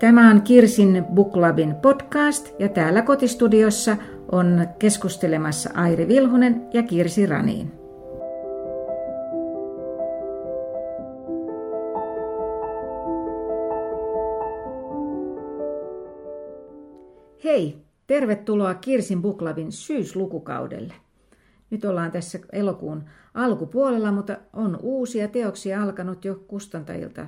Tämä 0.00 0.30
on 0.30 0.42
Kirsin 0.42 1.04
Book 1.14 1.32
Clubin 1.32 1.74
podcast 1.74 2.54
ja 2.58 2.68
täällä 2.68 3.02
kotistudiossa 3.02 3.96
on 4.32 4.66
keskustelemassa 4.78 5.70
Airi 5.74 6.08
Vilhunen 6.08 6.68
ja 6.72 6.82
Kirsi 6.82 7.26
Raniin. 7.26 7.72
Hei, 17.44 17.76
tervetuloa 18.06 18.74
Kirsin 18.74 19.22
Book 19.22 19.38
Clubin 19.38 19.72
syyslukukaudelle. 19.72 20.94
Nyt 21.70 21.84
ollaan 21.84 22.12
tässä 22.12 22.38
elokuun 22.52 23.04
alkupuolella, 23.34 24.12
mutta 24.12 24.36
on 24.52 24.78
uusia 24.82 25.28
teoksia 25.28 25.82
alkanut 25.82 26.24
jo 26.24 26.34
kustantajilta 26.34 27.26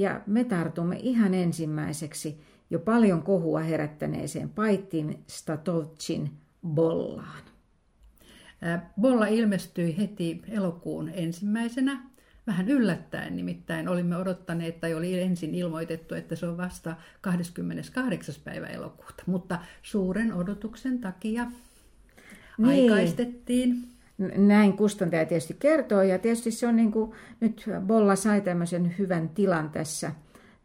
ja 0.00 0.20
me 0.26 0.44
tartumme 0.44 0.96
ihan 1.02 1.34
ensimmäiseksi 1.34 2.40
jo 2.70 2.78
paljon 2.78 3.22
kohua 3.22 3.60
herättäneeseen 3.60 4.48
Paitin 4.48 5.24
Statovcin 5.26 6.30
Bollaan. 6.66 7.42
Bolla 9.00 9.26
ilmestyi 9.26 9.96
heti 9.98 10.42
elokuun 10.48 11.10
ensimmäisenä, 11.14 12.02
vähän 12.46 12.68
yllättäen 12.68 13.36
nimittäin. 13.36 13.88
Olimme 13.88 14.16
odottaneet 14.16 14.80
tai 14.80 14.94
oli 14.94 15.20
ensin 15.20 15.54
ilmoitettu, 15.54 16.14
että 16.14 16.36
se 16.36 16.46
on 16.46 16.56
vasta 16.56 16.96
28. 17.20 18.34
päivä 18.44 18.66
elokuuta, 18.66 19.22
mutta 19.26 19.58
suuren 19.82 20.34
odotuksen 20.34 20.98
takia 20.98 21.46
niin. 22.58 22.92
aikaistettiin. 22.92 23.88
Näin 24.36 24.72
kustantaja 24.76 25.26
tietysti 25.26 25.56
kertoo 25.58 26.02
ja 26.02 26.18
tietysti 26.18 26.50
se 26.50 26.66
on 26.66 26.76
niin 26.76 26.92
kuin, 26.92 27.12
nyt 27.40 27.64
Bolla 27.86 28.16
sai 28.16 28.40
tämmöisen 28.40 28.94
hyvän 28.98 29.28
tilan 29.28 29.70
tässä, 29.70 30.12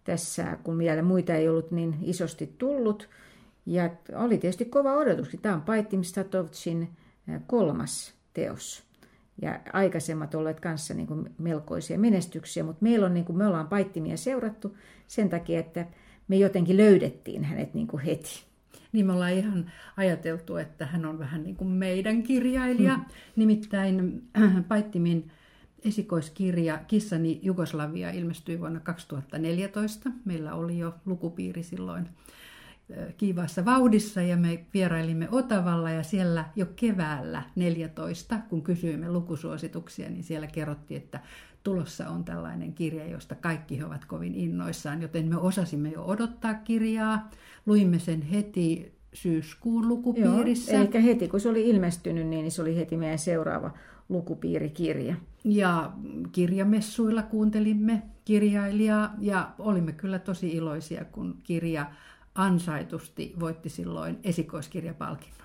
tässä, 0.04 0.58
kun 0.64 0.78
vielä 0.78 1.02
muita 1.02 1.34
ei 1.34 1.50
ollut 1.50 1.72
niin 1.72 1.98
isosti 2.02 2.56
tullut. 2.58 3.10
Ja 3.66 3.90
oli 4.16 4.38
tietysti 4.38 4.66
kova 4.66 4.94
odotus. 4.94 5.38
Tämä 5.42 5.56
on 5.56 5.62
Paitim 5.62 6.04
Statovcin 6.04 6.90
kolmas 7.48 8.14
teos. 8.34 8.84
Ja 9.42 9.60
aikaisemmat 9.74 10.36
olleet 10.36 10.60
kanssa 10.60 10.94
niin 10.94 11.08
kuin 11.08 11.30
melkoisia 11.38 12.00
menestyksiä, 12.00 12.64
mutta 12.64 12.84
meillä 12.84 13.06
on, 13.06 13.14
niin 13.14 13.26
kuin, 13.26 13.38
me 13.38 13.48
ollaan 13.48 13.68
Paittimia 13.68 14.18
seurattu 14.18 14.78
sen 15.08 15.30
takia, 15.30 15.60
että 15.60 15.86
me 16.28 16.36
jotenkin 16.36 16.78
löydettiin 16.78 17.44
hänet 17.44 17.74
niin 17.74 17.88
kuin 17.88 18.04
heti 18.04 18.46
niin 18.92 19.06
me 19.06 19.14
ollaan 19.14 19.34
ihan 19.34 19.72
ajateltu, 19.98 20.58
että 20.58 20.86
hän 20.86 21.06
on 21.06 21.20
vähän 21.20 21.44
niin 21.44 21.56
kuin 21.56 21.70
meidän 21.70 22.24
kirjailija. 22.24 22.96
Hmm. 22.96 23.06
Nimittäin 23.36 24.24
äh, 24.38 24.68
Paittimin 24.68 25.32
esikoiskirja 25.86 26.78
Kissani 26.88 27.40
Jugoslavia 27.44 28.10
ilmestyi 28.10 28.60
vuonna 28.60 28.80
2014. 28.80 30.10
Meillä 30.26 30.54
oli 30.54 30.78
jo 30.78 30.96
lukupiiri 31.06 31.64
silloin 31.64 32.10
äh, 32.98 33.16
kiivaassa 33.18 33.66
vauhdissa 33.66 34.22
ja 34.22 34.38
me 34.38 34.66
vierailimme 34.74 35.28
Otavalla 35.32 35.90
ja 35.92 36.04
siellä 36.04 36.46
jo 36.56 36.66
keväällä 36.76 37.44
14, 37.56 38.40
kun 38.50 38.62
kysyimme 38.62 39.12
lukusuosituksia, 39.12 40.10
niin 40.10 40.24
siellä 40.24 40.48
kerrottiin, 40.48 41.02
että 41.02 41.20
tulossa 41.66 42.10
on 42.10 42.24
tällainen 42.24 42.74
kirja, 42.74 43.06
josta 43.06 43.36
kaikki 43.36 43.78
he 43.78 43.86
ovat 43.86 44.06
kovin 44.06 44.36
innoissaan, 44.36 45.02
joten 45.02 45.28
me 45.28 45.38
osasimme 45.38 45.90
jo 45.90 46.06
odottaa 46.06 46.54
kirjaa. 46.54 47.30
Luimme 47.66 48.00
sen 48.00 48.22
heti 48.22 48.94
syyskuun 49.14 49.88
lukupiirissä. 49.88 50.74
Joo, 50.74 50.88
eli 50.94 51.04
heti 51.04 51.28
kun 51.28 51.40
se 51.40 51.50
oli 51.50 51.70
ilmestynyt, 51.70 52.28
niin 52.28 52.52
se 52.52 52.62
oli 52.62 52.76
heti 52.76 52.98
meidän 52.98 53.20
seuraava 53.20 53.72
lukupiirikirja. 54.10 55.16
Ja 55.44 55.92
kirjamessuilla 56.32 57.24
kuuntelimme 57.24 58.02
kirjailijaa 58.26 59.14
ja 59.20 59.52
olimme 59.60 59.92
kyllä 59.92 60.20
tosi 60.20 60.50
iloisia, 60.50 61.06
kun 61.06 61.38
kirja 61.44 61.92
ansaitusti 62.36 63.34
voitti 63.40 63.70
silloin 63.70 64.20
esikoiskirjapalkinnon. 64.24 65.45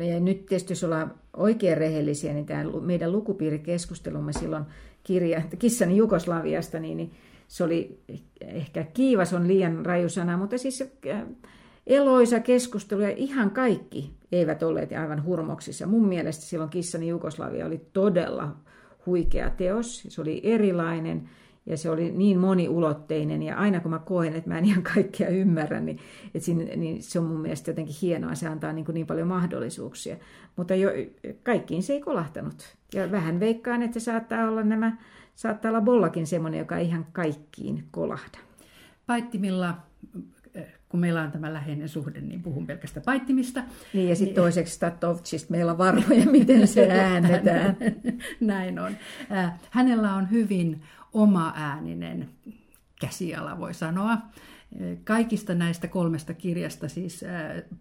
No 0.00 0.06
ja 0.06 0.20
nyt 0.20 0.46
tietysti 0.46 0.72
jos 0.72 0.84
ollaan 0.84 1.14
oikein 1.36 1.76
rehellisiä, 1.76 2.32
niin 2.32 2.46
tämä 2.46 2.64
meidän 2.80 3.12
lukupiirikeskustelumme 3.12 4.32
silloin 4.32 4.64
kirja 5.04 5.42
Kissani 5.58 5.96
Jugoslaviasta, 5.96 6.80
niin, 6.80 6.96
niin 6.96 7.12
se 7.48 7.64
oli 7.64 8.02
ehkä 8.40 8.84
kiivas 8.84 9.32
on 9.32 9.48
liian 9.48 9.86
raju 9.86 10.08
sana, 10.08 10.36
mutta 10.36 10.58
siis 10.58 10.84
äh, 11.06 11.22
eloisa 11.86 12.40
keskustelu 12.40 13.00
ja 13.00 13.10
ihan 13.16 13.50
kaikki 13.50 14.14
eivät 14.32 14.62
olleet 14.62 14.92
aivan 14.92 15.24
hurmoksissa. 15.24 15.86
Mun 15.86 16.08
mielestä 16.08 16.44
silloin 16.44 16.70
Kissani 16.70 17.08
Jugoslavia 17.08 17.66
oli 17.66 17.80
todella 17.92 18.56
huikea 19.06 19.50
teos. 19.50 20.02
Se 20.08 20.20
oli 20.20 20.40
erilainen 20.44 21.28
ja 21.70 21.76
se 21.76 21.90
oli 21.90 22.10
niin 22.10 22.38
moniulotteinen 22.38 23.42
ja 23.42 23.56
aina 23.56 23.80
kun 23.80 23.90
mä 23.90 23.98
koen, 23.98 24.34
että 24.34 24.50
mä 24.50 24.58
en 24.58 24.64
ihan 24.64 24.82
kaikkea 24.94 25.28
ymmärrä, 25.28 25.80
niin, 25.80 25.98
että 26.34 26.46
siinä, 26.46 26.64
niin 26.76 27.02
se 27.02 27.18
on 27.18 27.24
mun 27.24 27.40
mielestä 27.40 27.70
jotenkin 27.70 27.94
hienoa, 28.02 28.34
se 28.34 28.48
antaa 28.48 28.72
niin, 28.72 28.84
kuin 28.84 28.94
niin 28.94 29.06
paljon 29.06 29.28
mahdollisuuksia. 29.28 30.16
Mutta 30.56 30.74
jo, 30.74 30.90
kaikkiin 31.42 31.82
se 31.82 31.92
ei 31.92 32.00
kolahtanut. 32.00 32.76
Ja 32.94 33.10
vähän 33.10 33.40
veikkaan, 33.40 33.82
että 33.82 34.00
saattaa 34.00 34.48
olla 34.48 34.62
nämä, 34.62 34.96
saattaa 35.34 35.68
olla 35.70 35.80
Bollakin 35.80 36.26
semmoinen, 36.26 36.58
joka 36.58 36.76
ei 36.76 36.86
ihan 36.86 37.06
kaikkiin 37.12 37.84
kolahda. 37.90 38.38
Paittimilla 39.06 39.74
kun 40.90 41.00
meillä 41.00 41.22
on 41.22 41.32
tämä 41.32 41.52
läheinen 41.52 41.88
suhde, 41.88 42.20
niin 42.20 42.42
puhun 42.42 42.66
pelkästä 42.66 43.00
paittimista. 43.00 43.62
Niin, 43.92 44.08
ja 44.08 44.16
sitten 44.16 44.34
niin, 44.34 44.42
toiseksi 44.42 44.74
Statovcista 44.74 45.50
meillä 45.50 45.72
on 45.72 45.78
varmoja, 45.78 46.26
miten 46.26 46.68
se 46.68 46.90
äännetään. 46.90 47.76
Näin 48.40 48.78
on. 48.78 48.96
Hänellä 49.70 50.14
on 50.14 50.30
hyvin 50.30 50.82
oma 51.12 51.52
ääninen 51.56 52.28
käsiala, 53.00 53.58
voi 53.58 53.74
sanoa. 53.74 54.18
Kaikista 55.04 55.54
näistä 55.54 55.88
kolmesta 55.88 56.34
kirjasta, 56.34 56.88
siis 56.88 57.24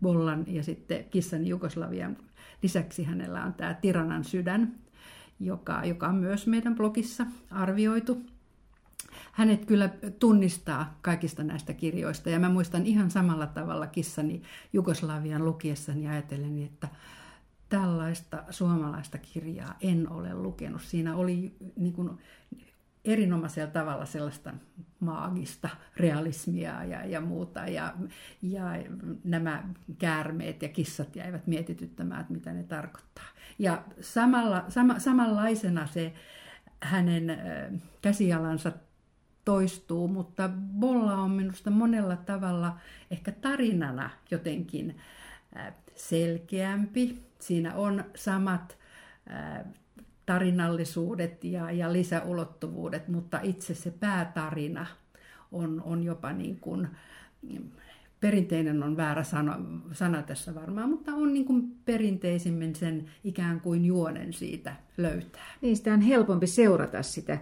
Bollan 0.01 0.43
ja 0.47 0.63
sitten 0.63 1.03
Kissan 1.03 1.47
Jugoslavian 1.47 2.17
lisäksi 2.63 3.03
hänellä 3.03 3.43
on 3.43 3.53
tämä 3.53 3.73
Tiranan 3.73 4.23
sydän, 4.23 4.75
joka, 5.39 5.85
joka 5.85 6.07
on 6.07 6.15
myös 6.15 6.47
meidän 6.47 6.75
blogissa 6.75 7.25
arvioitu 7.51 8.21
hänet 9.31 9.65
kyllä 9.65 9.89
tunnistaa 10.19 10.97
kaikista 11.01 11.43
näistä 11.43 11.73
kirjoista. 11.73 12.29
Ja 12.29 12.39
mä 12.39 12.49
muistan 12.49 12.85
ihan 12.85 13.11
samalla 13.11 13.47
tavalla 13.47 13.87
kissani 13.87 14.41
Jugoslavian 14.73 15.45
lukiessani 15.45 16.07
ajatellen, 16.07 16.63
että 16.63 16.87
tällaista 17.69 18.43
suomalaista 18.49 19.17
kirjaa 19.17 19.75
en 19.81 20.09
ole 20.11 20.33
lukenut. 20.33 20.81
Siinä 20.81 21.15
oli 21.15 21.55
niin 21.75 21.93
kuin 21.93 22.09
erinomaisella 23.09 23.71
tavalla 23.71 24.05
sellaista 24.05 24.53
maagista 24.99 25.69
realismia 25.97 26.83
ja, 26.83 27.05
ja 27.05 27.21
muuta. 27.21 27.59
Ja, 27.59 27.93
ja 28.41 28.63
nämä 29.23 29.63
käärmeet 29.97 30.61
ja 30.61 30.69
kissat 30.69 31.15
jäivät 31.15 31.47
mietityttämään, 31.47 32.21
että 32.21 32.33
mitä 32.33 32.53
ne 32.53 32.63
tarkoittaa. 32.63 33.25
Ja 33.59 33.83
samalla, 34.01 34.65
sama, 34.69 34.99
samanlaisena 34.99 35.87
se 35.87 36.13
hänen 36.81 37.37
käsialansa 38.01 38.71
toistuu, 39.45 40.07
mutta 40.07 40.49
Bolla 40.79 41.15
on 41.15 41.31
minusta 41.31 41.69
monella 41.69 42.15
tavalla 42.15 42.77
ehkä 43.11 43.31
tarinana 43.31 44.09
jotenkin 44.31 44.97
selkeämpi. 45.95 47.23
Siinä 47.39 47.75
on 47.75 48.03
samat 48.15 48.77
tarinallisuudet 50.29 51.43
ja, 51.43 51.71
ja 51.71 51.93
lisäulottuvuudet, 51.93 53.07
mutta 53.07 53.39
itse 53.43 53.73
se 53.73 53.91
päätarina 53.91 54.85
on, 55.51 55.81
on 55.85 56.03
jopa 56.03 56.33
niin 56.33 56.59
kuin, 56.59 56.87
perinteinen 58.19 58.83
on 58.83 58.97
väärä 58.97 59.23
sana, 59.23 59.59
sana 59.91 60.21
tässä 60.21 60.55
varmaan, 60.55 60.89
mutta 60.89 61.11
on 61.11 61.33
niin 61.33 61.45
kuin 61.45 61.75
perinteisimmin 61.85 62.75
sen 62.75 63.05
ikään 63.23 63.61
kuin 63.61 63.85
juonen 63.85 64.33
siitä 64.33 64.75
löytää. 64.97 65.47
Niin, 65.61 65.77
sitä 65.77 65.93
on 65.93 66.01
helpompi 66.01 66.47
seurata 66.47 67.03
sitä 67.03 67.37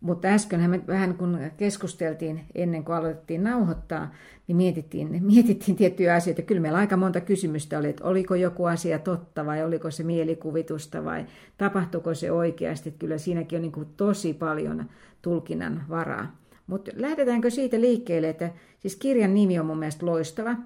mutta 0.00 0.28
äskenhän 0.28 0.70
me 0.70 0.80
vähän 0.86 1.14
kun 1.14 1.38
keskusteltiin 1.56 2.40
ennen 2.54 2.84
kuin 2.84 2.96
aloitettiin 2.96 3.44
nauhoittaa, 3.44 4.14
niin 4.46 4.56
mietittiin, 4.56 5.24
mietittiin 5.24 5.76
tiettyjä 5.76 6.14
asioita. 6.14 6.42
Kyllä 6.42 6.60
meillä 6.60 6.78
aika 6.78 6.96
monta 6.96 7.20
kysymystä 7.20 7.78
oli, 7.78 7.88
että 7.88 8.04
oliko 8.04 8.34
joku 8.34 8.64
asia 8.64 8.98
totta 8.98 9.46
vai 9.46 9.64
oliko 9.64 9.90
se 9.90 10.02
mielikuvitusta 10.02 11.04
vai 11.04 11.26
tapahtuiko 11.58 12.14
se 12.14 12.32
oikeasti. 12.32 12.88
Että 12.88 12.98
kyllä 12.98 13.18
siinäkin 13.18 13.56
on 13.56 13.62
niin 13.62 13.72
kuin 13.72 13.88
tosi 13.96 14.34
paljon 14.34 14.84
tulkinnan 15.22 15.84
varaa. 15.88 16.36
Mutta 16.66 16.90
lähdetäänkö 16.94 17.50
siitä 17.50 17.80
liikkeelle, 17.80 18.28
että 18.28 18.50
siis 18.78 18.96
kirjan 18.96 19.34
nimi 19.34 19.58
on 19.58 19.66
mun 19.66 19.78
mielestä 19.78 20.06
loistava. 20.06 20.56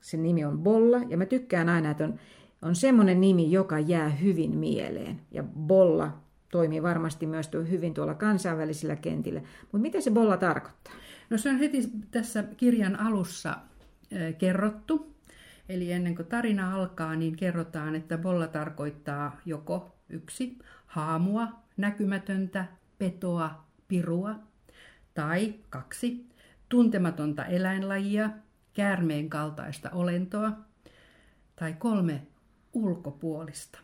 Sen 0.00 0.22
nimi 0.22 0.44
on 0.44 0.58
Bolla 0.58 1.00
ja 1.08 1.16
mä 1.16 1.26
tykkään 1.26 1.68
aina, 1.68 1.90
että 1.90 2.04
on, 2.04 2.14
on 2.62 2.74
semmoinen 2.74 3.20
nimi, 3.20 3.52
joka 3.52 3.78
jää 3.78 4.08
hyvin 4.08 4.56
mieleen. 4.56 5.20
Ja 5.30 5.44
Bolla 5.58 6.23
toimii 6.54 6.82
varmasti 6.82 7.26
myös 7.26 7.50
hyvin 7.70 7.94
tuolla 7.94 8.14
kansainvälisillä 8.14 8.96
kentillä. 8.96 9.40
Mutta 9.62 9.78
mitä 9.78 10.00
se 10.00 10.10
bolla 10.10 10.36
tarkoittaa? 10.36 10.92
No 11.30 11.38
se 11.38 11.48
on 11.48 11.58
heti 11.58 11.90
tässä 12.10 12.44
kirjan 12.56 13.00
alussa 13.00 13.56
kerrottu. 14.38 15.14
Eli 15.68 15.92
ennen 15.92 16.14
kuin 16.14 16.26
tarina 16.26 16.74
alkaa, 16.74 17.16
niin 17.16 17.36
kerrotaan, 17.36 17.94
että 17.94 18.18
bolla 18.18 18.46
tarkoittaa 18.46 19.36
joko 19.46 19.94
yksi 20.08 20.58
haamua, 20.86 21.48
näkymätöntä, 21.76 22.64
petoa, 22.98 23.64
pirua, 23.88 24.34
tai 25.14 25.54
kaksi 25.70 26.26
tuntematonta 26.68 27.44
eläinlajia, 27.44 28.30
käärmeen 28.74 29.28
kaltaista 29.30 29.90
olentoa 29.90 30.52
tai 31.56 31.72
kolme 31.78 32.22
ulkopuolista. 32.72 33.83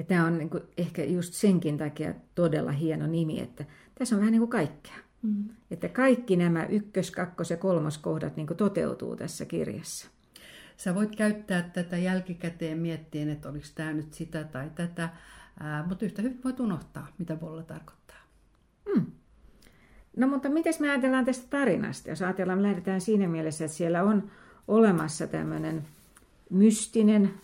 Ja 0.00 0.04
tämä 0.04 0.26
on 0.26 0.38
niin 0.38 0.50
kuin 0.50 0.62
ehkä 0.76 1.04
just 1.04 1.34
senkin 1.34 1.78
takia 1.78 2.14
todella 2.34 2.72
hieno 2.72 3.06
nimi, 3.06 3.40
että 3.40 3.64
tässä 3.94 4.14
on 4.14 4.20
vähän 4.20 4.32
niin 4.32 4.40
kuin 4.40 4.50
kaikkea. 4.50 4.96
Mm. 5.22 5.44
Että 5.70 5.88
kaikki 5.88 6.36
nämä 6.36 6.64
ykkös-, 6.64 7.10
kakkos- 7.10 7.50
ja 7.50 7.56
kolmoskohdat 7.56 8.36
niin 8.36 8.46
kuin 8.46 8.56
toteutuu 8.56 9.16
tässä 9.16 9.44
kirjassa. 9.44 10.08
Sä 10.76 10.94
voit 10.94 11.16
käyttää 11.16 11.62
tätä 11.62 11.96
jälkikäteen 11.96 12.78
miettien, 12.78 13.28
että 13.28 13.48
oliko 13.48 13.66
tämä 13.74 13.92
nyt 13.92 14.12
sitä 14.12 14.44
tai 14.44 14.70
tätä, 14.74 15.08
ää, 15.60 15.86
mutta 15.86 16.04
yhtä 16.04 16.22
hyvin 16.22 16.40
voit 16.44 16.60
unohtaa, 16.60 17.08
mitä 17.18 17.40
volla 17.40 17.62
tarkoittaa. 17.62 18.20
Mm. 18.94 19.06
No 20.16 20.26
mutta 20.26 20.48
miten 20.48 20.74
me 20.80 20.90
ajatellaan 20.90 21.24
tästä 21.24 21.46
tarinasta? 21.50 22.10
Jos 22.10 22.22
ajatellaan, 22.22 22.58
me 22.58 22.62
lähdetään 22.62 23.00
siinä 23.00 23.28
mielessä, 23.28 23.64
että 23.64 23.76
siellä 23.76 24.02
on 24.02 24.30
olemassa 24.68 25.26
tämmöinen 25.26 25.86
mystinen 26.50 27.34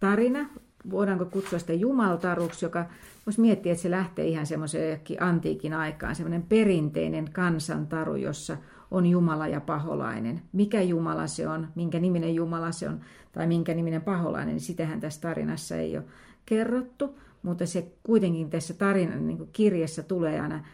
tarina, 0.00 0.48
voidaanko 0.90 1.24
kutsua 1.24 1.58
sitä 1.58 1.72
jumaltaruksi, 1.72 2.64
joka 2.64 2.84
voisi 3.26 3.40
miettiä, 3.40 3.72
että 3.72 3.82
se 3.82 3.90
lähtee 3.90 4.26
ihan 4.26 4.46
semmoiseen 4.46 5.00
antiikin 5.20 5.74
aikaan, 5.74 6.14
semmoinen 6.14 6.42
perinteinen 6.42 7.32
kansantaru, 7.32 8.16
jossa 8.16 8.56
on 8.90 9.06
Jumala 9.06 9.48
ja 9.48 9.60
paholainen. 9.60 10.42
Mikä 10.52 10.82
Jumala 10.82 11.26
se 11.26 11.48
on, 11.48 11.68
minkä 11.74 11.98
niminen 12.00 12.34
Jumala 12.34 12.72
se 12.72 12.88
on, 12.88 13.00
tai 13.32 13.46
minkä 13.46 13.74
niminen 13.74 14.02
paholainen, 14.02 14.54
niin 14.54 14.60
sitähän 14.60 15.00
tässä 15.00 15.20
tarinassa 15.20 15.76
ei 15.76 15.96
ole 15.96 16.04
kerrottu, 16.46 17.18
mutta 17.42 17.66
se 17.66 17.92
kuitenkin 18.02 18.50
tässä 18.50 18.74
tarinan 18.74 19.26
niin 19.26 19.48
kirjassa 19.52 20.02
tulee 20.02 20.40
aina 20.40 20.64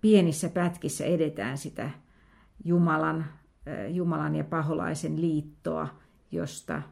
pienissä 0.00 0.48
pätkissä 0.48 1.04
edetään 1.04 1.58
sitä 1.58 1.90
Jumalan, 2.64 3.24
Jumalan 3.88 4.36
ja 4.36 4.44
paholaisen 4.44 5.20
liittoa, 5.20 5.88
josta, 6.30 6.82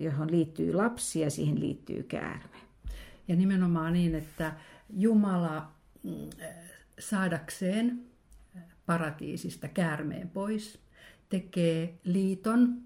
johon 0.00 0.30
liittyy 0.30 0.72
lapsi 0.72 1.20
ja 1.20 1.30
siihen 1.30 1.60
liittyy 1.60 2.02
käärme. 2.02 2.56
Ja 3.28 3.36
nimenomaan 3.36 3.92
niin, 3.92 4.14
että 4.14 4.52
Jumala 4.90 5.72
mm, 6.02 6.30
saadakseen 6.98 8.06
paratiisista 8.86 9.68
käärmeen 9.68 10.30
pois 10.30 10.78
tekee 11.28 11.98
liiton 12.04 12.82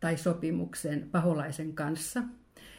tai 0.00 0.16
sopimuksen 0.16 1.08
paholaisen 1.12 1.72
kanssa. 1.74 2.22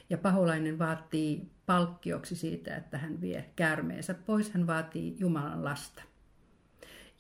Ja 0.10 0.18
paholainen 0.18 0.80
vaatii 0.80 1.52
palkkioksi 1.66 2.36
siitä, 2.36 2.76
että 2.76 2.98
hän 2.98 3.22
vie 3.22 3.50
käärmeensä 3.56 4.14
pois. 4.14 4.52
Hän 4.52 4.68
vaatii 4.68 5.16
Jumalan 5.20 5.66
lasta. 5.66 6.04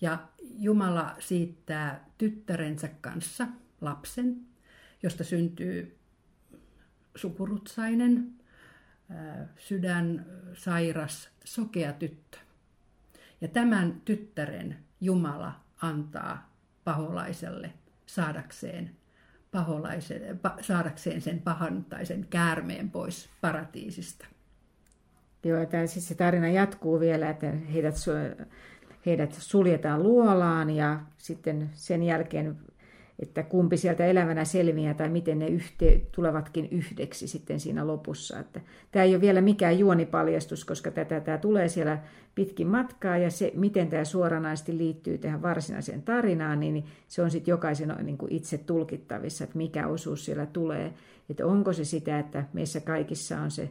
Ja 0.01 0.17
Jumala 0.59 1.15
siittää 1.19 2.09
tyttärensä 2.17 2.89
kanssa 3.01 3.47
lapsen, 3.81 4.41
josta 5.03 5.23
syntyy 5.23 5.97
sukurutsainen, 7.15 8.33
sydän 9.57 10.25
sairas, 10.53 11.29
sokea 11.43 11.93
tyttö. 11.93 12.37
Ja 13.41 13.47
tämän 13.47 14.01
tyttären 14.05 14.77
Jumala 15.01 15.53
antaa 15.81 16.53
paholaiselle 16.83 17.73
saadakseen, 18.05 18.91
paholaisen, 19.51 20.39
pa, 20.39 20.57
saadakseen 20.61 21.21
sen 21.21 21.41
pahan 21.41 21.85
tai 21.85 22.05
sen 22.05 22.27
käärmeen 22.29 22.91
pois 22.91 23.29
paratiisista. 23.41 24.25
Joo, 25.43 25.65
tämä, 25.65 25.87
siis 25.87 26.07
se 26.07 26.15
tarina 26.15 26.49
jatkuu 26.49 26.99
vielä, 26.99 27.29
että 27.29 27.51
heidät, 27.51 27.95
heidät 29.05 29.33
suljetaan 29.33 30.03
luolaan 30.03 30.69
ja 30.69 30.99
sitten 31.17 31.69
sen 31.73 32.03
jälkeen 32.03 32.57
että 33.23 33.43
kumpi 33.43 33.77
sieltä 33.77 34.05
elävänä 34.05 34.45
selviää 34.45 34.93
tai 34.93 35.09
miten 35.09 35.39
ne 35.39 35.47
yhte, 35.47 36.01
tulevatkin 36.11 36.67
yhdeksi 36.71 37.27
sitten 37.27 37.59
siinä 37.59 37.87
lopussa. 37.87 38.39
Että 38.39 38.61
tämä 38.91 39.03
ei 39.03 39.13
ole 39.13 39.21
vielä 39.21 39.41
mikään 39.41 39.79
juonipaljastus, 39.79 40.65
koska 40.65 40.91
tätä, 40.91 41.19
tämä 41.19 41.37
tulee 41.37 41.67
siellä 41.67 41.97
pitkin 42.35 42.67
matkaa 42.67 43.17
ja 43.17 43.31
se, 43.31 43.51
miten 43.55 43.87
tämä 43.87 44.05
suoranaisesti 44.05 44.77
liittyy 44.77 45.17
tähän 45.17 45.41
varsinaiseen 45.41 46.01
tarinaan, 46.01 46.59
niin 46.59 46.85
se 47.07 47.21
on 47.21 47.31
sitten 47.31 47.51
jokaisen 47.51 47.95
niin 48.03 48.17
kuin 48.17 48.31
itse 48.31 48.57
tulkittavissa, 48.57 49.43
että 49.43 49.57
mikä 49.57 49.87
osuus 49.87 50.25
siellä 50.25 50.45
tulee. 50.45 50.93
Että 51.29 51.45
onko 51.45 51.73
se 51.73 51.83
sitä, 51.83 52.19
että 52.19 52.45
meissä 52.53 52.79
kaikissa 52.79 53.41
on 53.41 53.51
se 53.51 53.69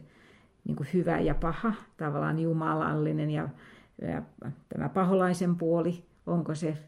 niin 0.64 0.76
kuin 0.76 0.88
hyvä 0.94 1.20
ja 1.20 1.34
paha, 1.34 1.72
tavallaan 1.96 2.38
jumalallinen 2.38 3.31
ja, 3.31 3.48
ja 4.02 4.22
tämä 4.69 4.88
paholaisen 4.88 5.56
puoli, 5.56 6.05
onko 6.26 6.55
se 6.55 6.78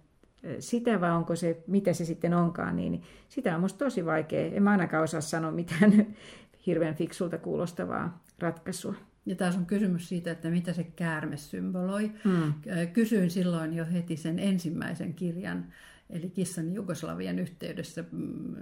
sitä 0.58 1.00
vai 1.00 1.10
onko 1.10 1.36
se, 1.36 1.62
mitä 1.66 1.92
se 1.92 2.04
sitten 2.04 2.34
onkaan, 2.34 2.76
niin 2.76 3.02
sitä 3.28 3.54
on 3.54 3.60
musta 3.60 3.84
tosi 3.84 4.04
vaikea. 4.04 4.54
En 4.54 4.62
mä 4.62 4.70
ainakaan 4.70 5.04
osaa 5.04 5.20
sanoa 5.20 5.50
mitään 5.50 6.06
hirveän 6.66 6.94
fiksulta 6.94 7.38
kuulostavaa 7.38 8.24
ratkaisua. 8.38 8.94
Ja 9.26 9.36
taas 9.36 9.56
on 9.56 9.66
kysymys 9.66 10.08
siitä, 10.08 10.30
että 10.30 10.50
mitä 10.50 10.72
se 10.72 10.84
käärme 10.84 11.36
symboloi. 11.36 12.10
Mm. 12.24 12.54
Kysyin 12.92 13.30
silloin 13.30 13.74
jo 13.74 13.86
heti 13.92 14.16
sen 14.16 14.38
ensimmäisen 14.38 15.14
kirjan 15.14 15.66
eli 16.10 16.30
kissan 16.30 16.72
Jugoslavian 16.72 17.38
yhteydessä 17.38 18.04
mm, 18.12 18.54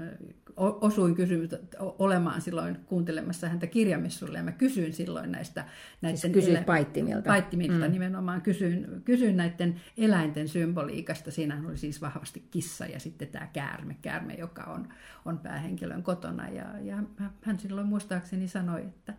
osuin 0.57 1.15
kysymys, 1.15 1.51
olemaan 1.79 2.41
silloin 2.41 2.77
kuuntelemassa 2.87 3.49
häntä 3.49 3.67
kirjamissulle 3.67 4.39
ja 4.39 4.45
mä 4.45 4.53
kysyin 4.53 4.93
silloin 4.93 5.33
näistä... 5.33 5.65
näiden 6.01 6.19
siis 6.19 6.49
elä... 6.49 6.63
paittimilta. 6.63 7.29
Paittimilta 7.29 7.87
mm. 7.87 7.93
nimenomaan. 7.93 8.43
Kysyin, 8.43 9.03
kysyin 9.05 9.37
näiden 9.37 9.81
eläinten 9.97 10.49
symboliikasta. 10.49 11.31
Siinähän 11.31 11.67
oli 11.67 11.77
siis 11.77 12.01
vahvasti 12.01 12.43
kissa 12.51 12.87
ja 12.87 13.01
sitten 13.01 13.29
tämä 13.29 13.47
käärme, 13.47 13.97
käärme 14.03 14.35
joka 14.35 14.63
on, 14.63 14.89
on 15.25 15.39
päähenkilön 15.39 16.03
kotona. 16.03 16.49
Ja, 16.49 16.67
ja 16.81 17.03
hän 17.41 17.59
silloin 17.59 17.87
muistaakseni 17.87 18.49
sanoi, 18.49 18.81
että 18.81 19.15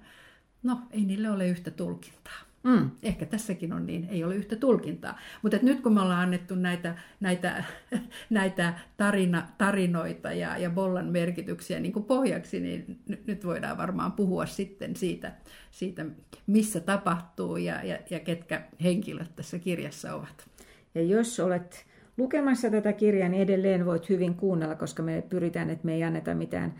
no 0.63 0.81
ei 0.91 1.05
niille 1.05 1.29
ole 1.29 1.47
yhtä 1.47 1.71
tulkintaa. 1.71 2.52
Mm, 2.63 2.91
ehkä 3.03 3.25
tässäkin 3.25 3.73
on 3.73 3.85
niin, 3.85 4.07
ei 4.09 4.23
ole 4.23 4.35
yhtä 4.35 4.55
tulkintaa. 4.55 5.19
Mutta 5.41 5.57
nyt 5.61 5.81
kun 5.81 5.93
me 5.93 6.01
ollaan 6.01 6.21
annettu 6.21 6.55
näitä, 6.55 6.95
näitä, 7.19 7.63
näitä 8.29 8.73
tarina, 8.97 9.47
tarinoita 9.57 10.33
ja, 10.33 10.57
ja 10.57 10.69
Bollan 10.69 11.05
merkityksiä 11.05 11.79
niin 11.79 11.93
kuin 11.93 12.05
pohjaksi, 12.05 12.59
niin 12.59 12.99
nyt, 13.07 13.27
nyt 13.27 13.45
voidaan 13.45 13.77
varmaan 13.77 14.11
puhua 14.11 14.45
sitten 14.45 14.95
siitä, 14.95 15.31
siitä 15.71 16.05
missä 16.47 16.79
tapahtuu 16.79 17.57
ja, 17.57 17.83
ja, 17.83 17.99
ja 18.09 18.19
ketkä 18.19 18.61
henkilöt 18.83 19.35
tässä 19.35 19.59
kirjassa 19.59 20.15
ovat. 20.15 20.49
Ja 20.95 21.01
jos 21.01 21.39
olet 21.39 21.85
lukemassa 22.17 22.69
tätä 22.69 22.93
kirjaa, 22.93 23.29
niin 23.29 23.43
edelleen 23.43 23.85
voit 23.85 24.09
hyvin 24.09 24.35
kuunnella, 24.35 24.75
koska 24.75 25.03
me 25.03 25.23
pyritään, 25.29 25.69
että 25.69 25.85
me 25.85 25.93
ei 25.93 26.03
anneta 26.03 26.35
mitään 26.35 26.73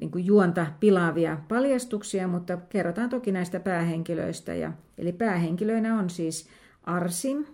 niin 0.00 0.10
kuin 0.10 0.26
juonta 0.26 0.66
pilaavia 0.80 1.38
paljastuksia, 1.48 2.28
mutta 2.28 2.56
kerrotaan 2.56 3.08
toki 3.08 3.32
näistä 3.32 3.60
päähenkilöistä. 3.60 4.54
Ja, 4.54 4.72
eli 4.98 5.12
päähenkilöinä 5.12 5.98
on 5.98 6.10
siis 6.10 6.48
Arsim, 6.84 7.44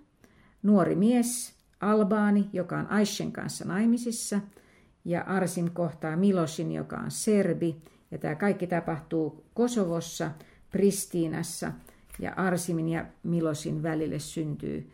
nuori 0.62 0.94
mies, 0.94 1.54
Albaani, 1.80 2.48
joka 2.52 2.78
on 2.78 2.90
Aishen 2.90 3.32
kanssa 3.32 3.64
naimisissa, 3.64 4.40
ja 5.04 5.22
Arsim 5.22 5.70
kohtaa 5.70 6.16
Milosin, 6.16 6.72
joka 6.72 6.96
on 6.96 7.10
serbi, 7.10 7.76
ja 8.10 8.18
tämä 8.18 8.34
kaikki 8.34 8.66
tapahtuu 8.66 9.44
Kosovossa, 9.54 10.30
Pristiinassa, 10.70 11.72
ja 12.18 12.32
Arsimin 12.36 12.88
ja 12.88 13.06
Milosin 13.22 13.82
välille 13.82 14.18
syntyy 14.18 14.90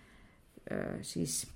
ö, 0.70 0.98
siis 1.02 1.52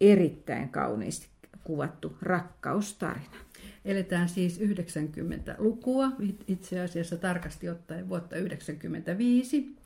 erittäin 0.00 0.68
kauniisti 0.68 1.28
kuvattu 1.66 2.16
rakkaustarina. 2.22 3.36
Eletään 3.84 4.28
siis 4.28 4.60
90-lukua, 4.60 6.12
itse 6.48 6.80
asiassa 6.80 7.16
tarkasti 7.16 7.68
ottaen 7.68 8.08
vuotta 8.08 8.36
95. 8.36 9.76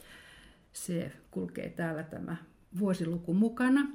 Se 0.73 1.13
kulkee 1.31 1.69
täällä 1.69 2.03
tämä 2.03 2.37
vuosiluku 2.79 3.35
mukana. 3.35 3.87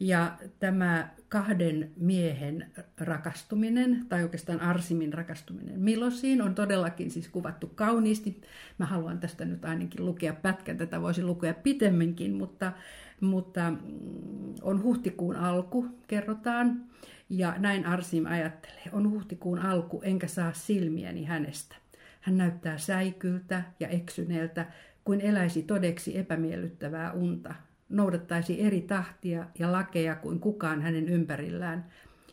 Ja 0.00 0.38
tämä 0.58 1.08
kahden 1.28 1.90
miehen 1.96 2.70
rakastuminen, 3.00 4.06
tai 4.08 4.22
oikeastaan 4.22 4.60
Arsimin 4.60 5.12
rakastuminen 5.12 5.80
Milosiin, 5.80 6.42
on 6.42 6.54
todellakin 6.54 7.10
siis 7.10 7.28
kuvattu 7.28 7.66
kauniisti. 7.66 8.40
Mä 8.78 8.86
haluan 8.86 9.20
tästä 9.20 9.44
nyt 9.44 9.64
ainakin 9.64 10.06
lukea 10.06 10.32
pätkän, 10.32 10.76
tätä 10.76 11.02
voisi 11.02 11.22
lukea 11.22 11.54
pitemminkin, 11.54 12.34
mutta, 12.34 12.72
mutta 13.20 13.70
mm, 13.70 14.54
on 14.62 14.82
huhtikuun 14.82 15.36
alku, 15.36 15.86
kerrotaan. 16.06 16.84
Ja 17.28 17.54
näin 17.58 17.86
Arsim 17.86 18.26
ajattelee, 18.26 18.84
on 18.92 19.10
huhtikuun 19.10 19.58
alku, 19.58 20.02
enkä 20.02 20.26
saa 20.26 20.52
silmiäni 20.52 21.24
hänestä. 21.24 21.76
Hän 22.20 22.36
näyttää 22.36 22.78
säikyltä 22.78 23.62
ja 23.80 23.88
eksyneeltä, 23.88 24.66
kuin 25.04 25.20
eläisi 25.20 25.62
todeksi 25.62 26.18
epämiellyttävää 26.18 27.12
unta, 27.12 27.54
noudattaisi 27.88 28.62
eri 28.62 28.80
tahtia 28.80 29.46
ja 29.58 29.72
lakeja 29.72 30.14
kuin 30.14 30.40
kukaan 30.40 30.82
hänen 30.82 31.08
ympärillään, 31.08 31.84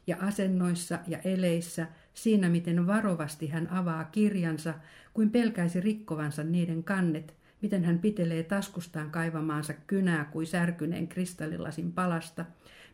ja 0.07 0.17
asennoissa 0.19 1.00
ja 1.07 1.17
eleissä, 1.17 1.88
siinä 2.13 2.50
miten 2.50 2.88
varovasti 2.88 3.47
hän 3.47 3.69
avaa 3.69 4.03
kirjansa, 4.03 4.73
kuin 5.13 5.29
pelkäisi 5.29 5.81
rikkovansa 5.81 6.43
niiden 6.43 6.83
kannet, 6.83 7.33
miten 7.62 7.83
hän 7.83 8.00
pitelee 8.00 8.43
taskustaan 8.43 9.12
kaivamaansa 9.12 9.73
kynää 9.88 10.25
kuin 10.25 10.47
särkyneen 10.47 11.07
kristallilasin 11.07 11.91
palasta, 11.91 12.45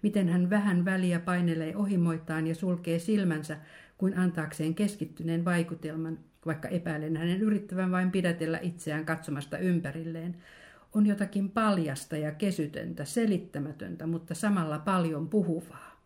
miten 0.01 0.29
hän 0.29 0.49
vähän 0.49 0.85
väliä 0.85 1.19
painelee 1.19 1.75
ohimoitaan 1.75 2.47
ja 2.47 2.55
sulkee 2.55 2.99
silmänsä 2.99 3.57
kuin 3.97 4.17
antaakseen 4.17 4.75
keskittyneen 4.75 5.45
vaikutelman, 5.45 6.19
vaikka 6.45 6.67
epäilen 6.67 7.17
hänen 7.17 7.41
yrittävän 7.41 7.91
vain 7.91 8.11
pidätellä 8.11 8.59
itseään 8.61 9.05
katsomasta 9.05 9.57
ympärilleen, 9.57 10.37
on 10.93 11.05
jotakin 11.05 11.49
paljasta 11.49 12.17
ja 12.17 12.31
kesytöntä, 12.31 13.05
selittämätöntä, 13.05 14.07
mutta 14.07 14.35
samalla 14.35 14.79
paljon 14.79 15.29
puhuvaa. 15.29 16.01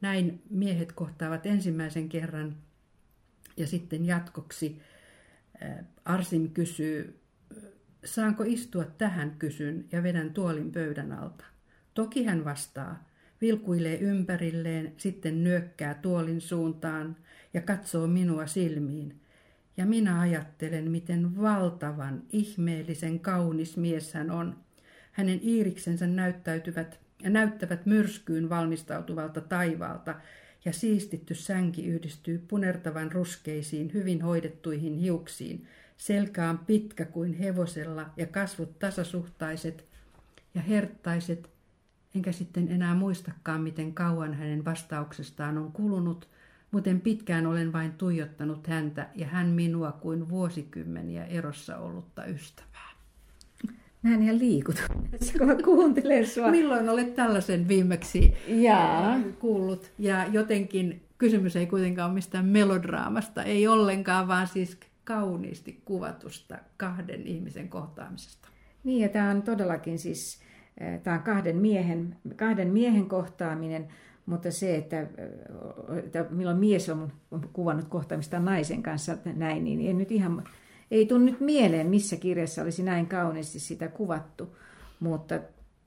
Näin 0.00 0.42
miehet 0.50 0.92
kohtaavat 0.92 1.46
ensimmäisen 1.46 2.08
kerran 2.08 2.56
ja 3.56 3.66
sitten 3.66 4.06
jatkoksi 4.06 4.80
Arsim 6.04 6.50
kysyy, 6.50 7.20
saanko 8.04 8.44
istua 8.46 8.84
tähän 8.84 9.36
kysyn 9.38 9.84
ja 9.92 10.02
vedän 10.02 10.34
tuolin 10.34 10.72
pöydän 10.72 11.12
alta. 11.12 11.44
Toki 11.94 12.24
hän 12.24 12.44
vastaa, 12.44 13.08
vilkuilee 13.42 13.98
ympärilleen, 13.98 14.92
sitten 14.96 15.44
nyökkää 15.44 15.94
tuolin 15.94 16.40
suuntaan 16.40 17.16
ja 17.54 17.60
katsoo 17.60 18.06
minua 18.06 18.46
silmiin. 18.46 19.20
Ja 19.76 19.86
minä 19.86 20.20
ajattelen, 20.20 20.90
miten 20.90 21.40
valtavan, 21.42 22.22
ihmeellisen 22.32 23.20
kaunis 23.20 23.76
mies 23.76 24.14
hän 24.14 24.30
on. 24.30 24.56
Hänen 25.12 25.40
iiriksensä 25.42 26.06
näyttäytyvät 26.06 27.00
ja 27.22 27.30
näyttävät 27.30 27.86
myrskyyn 27.86 28.48
valmistautuvalta 28.48 29.40
taivaalta, 29.40 30.14
ja 30.64 30.72
siistitty 30.72 31.34
sänki 31.34 31.86
yhdistyy 31.86 32.44
punertavan 32.48 33.12
ruskeisiin, 33.12 33.92
hyvin 33.94 34.22
hoidettuihin 34.22 34.94
hiuksiin. 34.94 35.66
Selkä 35.96 36.50
on 36.50 36.58
pitkä 36.58 37.04
kuin 37.04 37.34
hevosella 37.34 38.10
ja 38.16 38.26
kasvot 38.26 38.78
tasasuhtaiset 38.78 39.84
ja 40.54 40.60
herttaiset, 40.60 41.50
enkä 42.14 42.32
sitten 42.32 42.68
enää 42.68 42.94
muistakaan, 42.94 43.60
miten 43.60 43.94
kauan 43.94 44.34
hänen 44.34 44.64
vastauksestaan 44.64 45.58
on 45.58 45.72
kulunut, 45.72 46.28
Muuten 46.72 47.00
pitkään 47.00 47.46
olen 47.46 47.72
vain 47.72 47.92
tuijottanut 47.92 48.66
häntä 48.66 49.08
ja 49.14 49.26
hän 49.26 49.46
minua 49.46 49.92
kuin 49.92 50.28
vuosikymmeniä 50.28 51.24
erossa 51.24 51.78
ollutta 51.78 52.24
ystävää. 52.24 52.90
Mä 54.02 54.14
en 54.14 54.22
ihan 54.22 54.38
liikutu, 54.38 54.80
kun 55.38 55.46
mä 55.46 55.54
kuuntelen 55.64 56.26
sua. 56.26 56.50
Milloin 56.50 56.88
olet 56.88 57.14
tällaisen 57.14 57.68
viimeksi 57.68 58.34
Jaa. 58.48 59.18
kuullut? 59.38 59.90
Ja 59.98 60.26
jotenkin 60.26 61.02
kysymys 61.18 61.56
ei 61.56 61.66
kuitenkaan 61.66 62.06
ole 62.10 62.14
mistään 62.14 62.44
melodraamasta, 62.44 63.42
ei 63.42 63.68
ollenkaan, 63.68 64.28
vaan 64.28 64.46
siis 64.46 64.78
kauniisti 65.04 65.82
kuvatusta 65.84 66.58
kahden 66.76 67.26
ihmisen 67.26 67.68
kohtaamisesta. 67.68 68.48
Niin, 68.84 69.02
ja 69.02 69.08
tämä 69.08 69.30
on 69.30 69.42
todellakin 69.42 69.98
siis 69.98 70.40
tämä 71.02 71.16
on 71.16 71.22
kahden 71.22 71.56
miehen, 71.56 72.16
kahden 72.36 72.68
miehen 72.68 73.06
kohtaaminen, 73.06 73.88
mutta 74.26 74.50
se, 74.50 74.76
että, 74.76 75.06
että 76.04 76.26
milloin 76.30 76.56
mies 76.56 76.88
on 76.88 77.12
kuvannut 77.52 77.88
kohtaamista 77.88 78.40
naisen 78.40 78.82
kanssa 78.82 79.16
näin, 79.34 79.64
niin 79.64 79.80
ei 79.80 79.94
nyt 79.94 80.12
ihan 80.12 80.42
ei 80.92 81.06
tule 81.06 81.20
nyt 81.20 81.40
mieleen, 81.40 81.86
missä 81.86 82.16
kirjassa 82.16 82.62
olisi 82.62 82.82
näin 82.82 83.06
kauniisti 83.06 83.60
sitä 83.60 83.88
kuvattu. 83.88 84.56
Mutta 85.00 85.40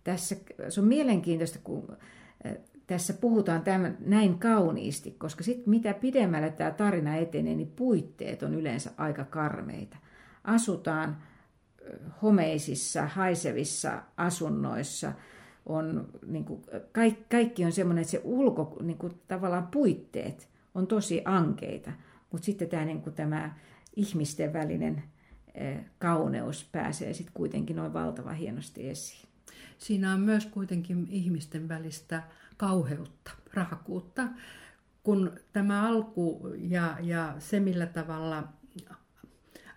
tässä, 0.04 0.36
se 0.70 0.82
on 0.82 0.88
mielenkiintoista, 0.88 1.60
kun 1.64 1.98
tässä 2.88 3.14
puhutaan 3.14 3.62
tämän, 3.62 3.98
näin 4.06 4.40
kauniisti, 4.40 5.12
koska 5.12 5.44
sit 5.44 5.68
mitä 5.68 5.94
pidemmälle 5.94 6.52
tämä 6.52 6.72
tarina 6.72 7.16
etenee, 7.16 7.56
niin 7.56 7.74
puitteet 7.76 8.44
on 8.44 8.56
yleensä 8.56 8.92
aika 8.98 9.24
karmeita. 9.24 9.98
Asutaan 10.44 11.18
homeisissa, 12.22 13.08
haisevissa 13.08 14.04
asunnoissa, 14.18 15.14
on, 15.66 16.10
niin 16.28 16.46
kuin, 16.46 16.64
kaikki, 16.92 17.26
kaikki 17.32 17.66
on 17.66 17.72
semmoinen, 17.72 18.02
että 18.02 18.12
se 18.12 18.22
ulko, 18.24 18.78
niin 18.82 18.98
kuin, 18.98 19.22
tavallaan 19.28 19.68
puitteet 19.68 20.50
on 20.76 20.88
tosi 20.88 21.22
ankeita, 21.26 21.92
mutta 22.32 22.46
sitten 22.46 22.70
tämä, 22.70 22.86
niin 22.86 23.02
kuin, 23.02 23.16
tämä 23.16 23.56
ihmisten 23.96 24.54
välinen 24.54 25.04
kauneus 26.00 26.70
pääsee 26.72 27.14
sitten 27.14 27.34
kuitenkin 27.34 27.76
noin 27.76 27.94
valtava 27.94 28.34
hienosti 28.34 28.90
esiin. 28.90 29.30
Siinä 29.78 30.14
on 30.14 30.20
myös 30.20 30.46
kuitenkin 30.46 31.08
ihmisten 31.10 31.68
välistä 31.68 32.24
kauheutta, 32.58 33.32
rahakuutta. 33.54 34.28
Kun 35.04 35.32
tämä 35.54 35.88
alku 35.88 36.54
ja, 36.58 36.98
ja 37.02 37.36
se, 37.40 37.60
millä 37.60 37.86
tavalla 37.86 38.44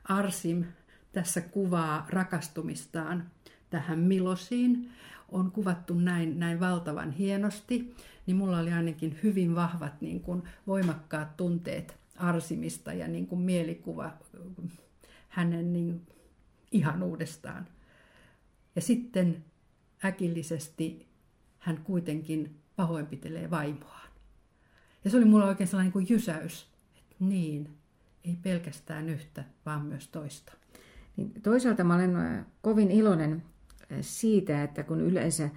Arsim 0.05 0.65
tässä 1.13 1.41
kuvaa 1.41 2.07
rakastumistaan 2.09 3.31
tähän 3.71 3.99
Milosiin, 3.99 4.91
on 5.29 5.53
kuvattu 5.53 5.95
näin, 5.95 6.41
näin 6.41 6.61
valtavan 6.61 7.11
hienosti, 7.11 7.95
niin 8.27 8.37
mulla 8.37 8.59
oli 8.59 8.73
ainakin 8.73 9.19
hyvin 9.23 9.55
vahvat 9.55 10.01
niin 10.01 10.21
kuin, 10.21 10.43
voimakkaat 10.67 11.37
tunteet 11.37 11.97
Arsimista 12.17 12.93
ja 12.93 13.09
niin 13.09 13.27
kuin 13.27 13.41
mielikuva 13.41 14.11
hänen 15.29 15.73
niin 15.73 16.07
uudestaan. 17.03 17.69
Ja 18.77 18.83
sitten 18.83 19.45
äkillisesti 20.05 21.09
hän 21.59 21.79
kuitenkin 21.85 22.61
pahoinpitelee 22.77 23.51
vaimoaan. 23.51 24.09
Ja 25.05 25.11
se 25.11 25.17
oli 25.17 25.25
mulla 25.25 25.47
oikein 25.47 25.69
sellainen 25.69 25.93
kuin 25.93 26.07
jysäys, 26.09 26.69
että 26.99 27.15
niin, 27.19 27.79
ei 28.25 28.37
pelkästään 28.43 29.09
yhtä, 29.09 29.45
vaan 29.67 29.87
myös 29.87 30.09
toista. 30.09 30.53
Niin 31.19 31.33
toisaalta 31.43 31.85
mä 31.85 31.95
olen 31.95 32.17
äh, 32.17 32.45
kovin 32.63 32.91
iloinen 32.91 33.43
äh, 33.93 33.99
siitä, 34.01 34.63
että 34.63 34.83
kun 34.83 35.01
yleensä 35.01 35.45
äh, 35.45 35.51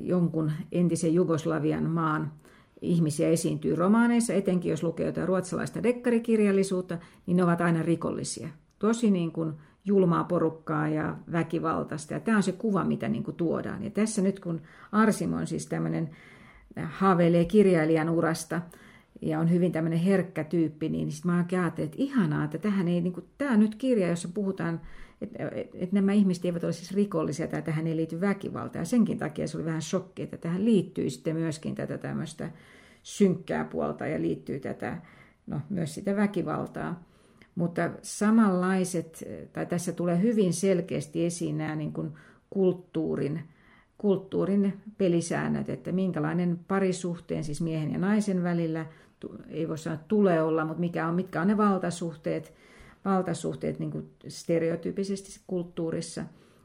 jonkun 0.00 0.52
entisen 0.72 1.14
Jugoslavian 1.14 1.90
maan 1.90 2.32
ihmisiä 2.80 3.28
esiintyy 3.28 3.74
romaaneissa, 3.74 4.32
etenkin 4.34 4.70
jos 4.70 4.82
lukee 4.82 5.06
jotain 5.06 5.28
ruotsalaista 5.28 5.82
dekkarikirjallisuutta, 5.82 6.98
niin 7.26 7.36
ne 7.36 7.44
ovat 7.44 7.60
aina 7.60 7.82
rikollisia. 7.82 8.48
Tosi 8.78 9.10
niin 9.10 9.32
kuin 9.32 9.52
julmaa 9.84 10.24
porukkaa 10.24 10.88
ja 10.88 11.16
väkivaltaista. 11.32 12.14
Ja 12.14 12.20
tämä 12.20 12.36
on 12.36 12.42
se 12.42 12.52
kuva, 12.52 12.84
mitä 12.84 13.08
niin 13.08 13.24
kuin 13.24 13.36
tuodaan. 13.36 13.84
Ja 13.84 13.90
tässä 13.90 14.22
nyt 14.22 14.40
kun 14.40 14.60
Arsim 14.92 15.32
on 15.32 15.46
siis 15.46 15.66
tämmöinen, 15.66 16.10
haaveilee 16.84 17.44
kirjailijan 17.44 18.10
urasta 18.10 18.60
ja 19.22 19.40
on 19.40 19.50
hyvin 19.50 19.72
tämmöinen 19.72 19.98
herkkä 19.98 20.44
tyyppi, 20.44 20.88
niin 20.88 21.12
sitten 21.12 21.32
mä 21.32 21.44
ajattelin, 21.50 21.90
että 21.90 22.02
ihanaa, 22.02 22.44
että 22.44 22.58
tähän 22.58 22.88
ei, 22.88 23.00
niin 23.00 23.12
kuin, 23.12 23.26
tämä 23.38 23.52
on 23.52 23.60
nyt 23.60 23.74
kirja, 23.74 24.08
jossa 24.08 24.28
puhutaan, 24.34 24.80
että, 25.20 25.50
että 25.54 25.94
nämä 25.94 26.12
ihmiset 26.12 26.44
eivät 26.44 26.64
ole 26.64 26.72
siis 26.72 26.94
rikollisia 26.94 27.46
tai 27.46 27.62
tähän 27.62 27.86
ei 27.86 27.96
liity 27.96 28.20
väkivaltaa. 28.20 28.82
Ja 28.82 28.86
senkin 28.86 29.18
takia 29.18 29.48
se 29.48 29.56
oli 29.56 29.64
vähän 29.64 29.82
shokki, 29.82 30.22
että 30.22 30.36
tähän 30.36 30.64
liittyy 30.64 31.10
sitten 31.10 31.36
myöskin 31.36 31.74
tätä 31.74 31.98
tämmöistä 31.98 32.50
synkkää 33.02 33.64
puolta 33.64 34.06
ja 34.06 34.20
liittyy 34.20 34.60
tätä, 34.60 34.98
no, 35.46 35.60
myös 35.70 35.94
sitä 35.94 36.16
väkivaltaa. 36.16 37.02
Mutta 37.54 37.90
samanlaiset, 38.02 39.24
tai 39.52 39.66
tässä 39.66 39.92
tulee 39.92 40.22
hyvin 40.22 40.52
selkeästi 40.52 41.24
esiin 41.24 41.58
nämä 41.58 41.76
niin 41.76 41.92
kuin 41.92 42.12
kulttuurin, 42.50 43.40
kulttuurin 43.98 44.72
pelisäännöt, 44.98 45.68
että 45.68 45.92
minkälainen 45.92 46.58
parisuhteen, 46.68 47.44
siis 47.44 47.60
miehen 47.60 47.92
ja 47.92 47.98
naisen 47.98 48.42
välillä, 48.42 48.86
ei 49.48 49.68
voi 49.68 49.78
sanoa 49.78 49.98
tulee 50.08 50.42
olla, 50.42 50.64
mutta 50.64 50.80
mikä 50.80 51.08
on, 51.08 51.14
mitkä 51.14 51.40
on 51.40 51.48
ne 51.48 51.56
valtasuhteet, 51.56 52.54
valtasuhteet 53.04 53.78
niin 53.78 53.90
kuin 53.90 54.10
stereotyypisesti 54.28 55.40
kulttuurissa. 55.46 56.24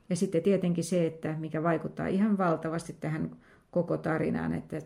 Ja 0.09 0.15
sitten 0.15 0.43
tietenkin 0.43 0.83
se, 0.83 1.05
että 1.05 1.35
mikä 1.39 1.63
vaikuttaa 1.63 2.07
ihan 2.07 2.37
valtavasti 2.37 2.95
tähän 2.99 3.31
koko 3.71 3.97
tarinaan, 3.97 4.53
että 4.53 4.81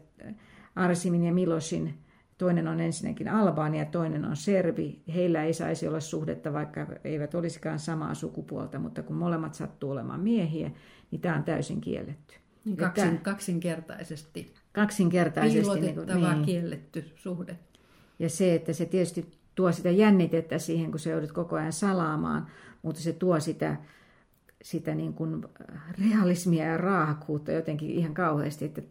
Arsimin 0.75 1.23
ja 1.23 1.33
Milosin 1.33 1.93
Toinen 2.41 2.67
on 2.67 2.79
ensinnäkin 2.79 3.27
Albania, 3.27 3.85
toinen 3.85 4.25
on 4.25 4.35
Serbi. 4.35 5.01
Heillä 5.13 5.43
ei 5.43 5.53
saisi 5.53 5.87
olla 5.87 5.99
suhdetta, 5.99 6.53
vaikka 6.53 6.87
eivät 7.03 7.35
olisikaan 7.35 7.79
samaa 7.79 8.13
sukupuolta, 8.13 8.79
mutta 8.79 9.03
kun 9.03 9.15
molemmat 9.15 9.53
sattuu 9.53 9.91
olemaan 9.91 10.19
miehiä, 10.19 10.71
niin 11.11 11.21
tämä 11.21 11.35
on 11.35 11.43
täysin 11.43 11.81
kielletty. 11.81 12.35
Niin 12.65 12.77
kaksin, 12.77 13.17
kaksinkertaisesti. 13.17 14.53
Kaksinkertaisesti. 14.73 15.79
Niin 15.79 15.95
kuin, 15.95 16.07
niin. 16.07 16.45
kielletty 16.45 17.05
suhde. 17.15 17.59
Ja 18.19 18.29
se, 18.29 18.55
että 18.55 18.73
se 18.73 18.85
tietysti 18.85 19.31
tuo 19.55 19.71
sitä 19.71 19.89
jännitettä 19.89 20.57
siihen, 20.57 20.91
kun 20.91 20.99
se 20.99 21.09
joudut 21.09 21.31
koko 21.31 21.55
ajan 21.55 21.73
salaamaan, 21.73 22.47
mutta 22.81 23.01
se 23.01 23.13
tuo 23.13 23.39
sitä, 23.39 23.77
sitä 24.61 24.95
niin 24.95 25.13
kuin 25.13 25.45
realismia 26.09 26.65
ja 26.65 26.77
raakuutta 26.77 27.51
jotenkin 27.51 27.89
ihan 27.89 28.13
kauheasti, 28.13 28.65
että 28.65 28.81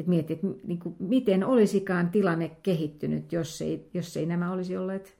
että 0.00 0.10
mietti, 0.10 0.32
että 0.32 0.46
niin 0.64 0.78
kuin, 0.78 0.96
miten 0.98 1.44
olisikaan 1.44 2.10
tilanne 2.10 2.48
kehittynyt, 2.62 3.32
jos 3.32 3.62
ei, 3.62 3.90
jos 3.94 4.16
ei 4.16 4.26
nämä 4.26 4.52
olisi 4.52 4.76
olleet, 4.76 5.16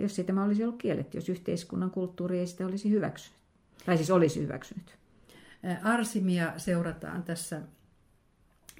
jos 0.00 0.18
ei 0.18 0.24
tämä 0.24 0.44
olisi 0.44 0.64
ollut 0.64 0.78
kielletty, 0.78 1.18
jos 1.18 1.28
yhteiskunnan 1.28 1.90
kulttuuri 1.90 2.38
ei 2.38 2.46
sitä 2.46 2.66
olisi 2.66 2.90
hyväksynyt. 2.90 3.40
Tai 3.86 3.96
siis 3.96 4.10
olisi 4.10 4.42
hyväksynyt. 4.42 4.98
Arsimia 5.82 6.52
seurataan 6.56 7.22
tässä 7.22 7.62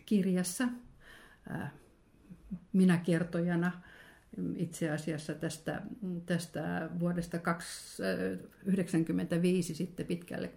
kirjassa 0.07 0.69
minä 2.73 2.97
kertojana 2.97 3.73
itse 4.57 4.91
asiassa 4.91 5.35
tästä, 5.35 5.83
tästä 6.27 6.91
vuodesta 7.01 7.39
1995 7.39 9.75
sitten 9.75 10.07
pitkälle 10.07 10.53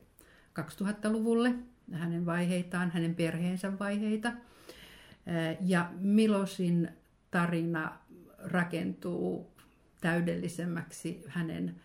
2000-luvulle, 0.60 1.56
hänen 1.92 2.26
vaiheitaan, 2.26 2.92
hänen 2.92 3.16
perheensä 3.16 3.80
vaiheita. 3.80 4.34
Ja 5.62 5.92
Milosin 6.00 6.90
tarina 7.32 7.98
rakentuu 8.38 9.52
täydellisemmäksi 10.02 11.24
hänen 11.28 11.76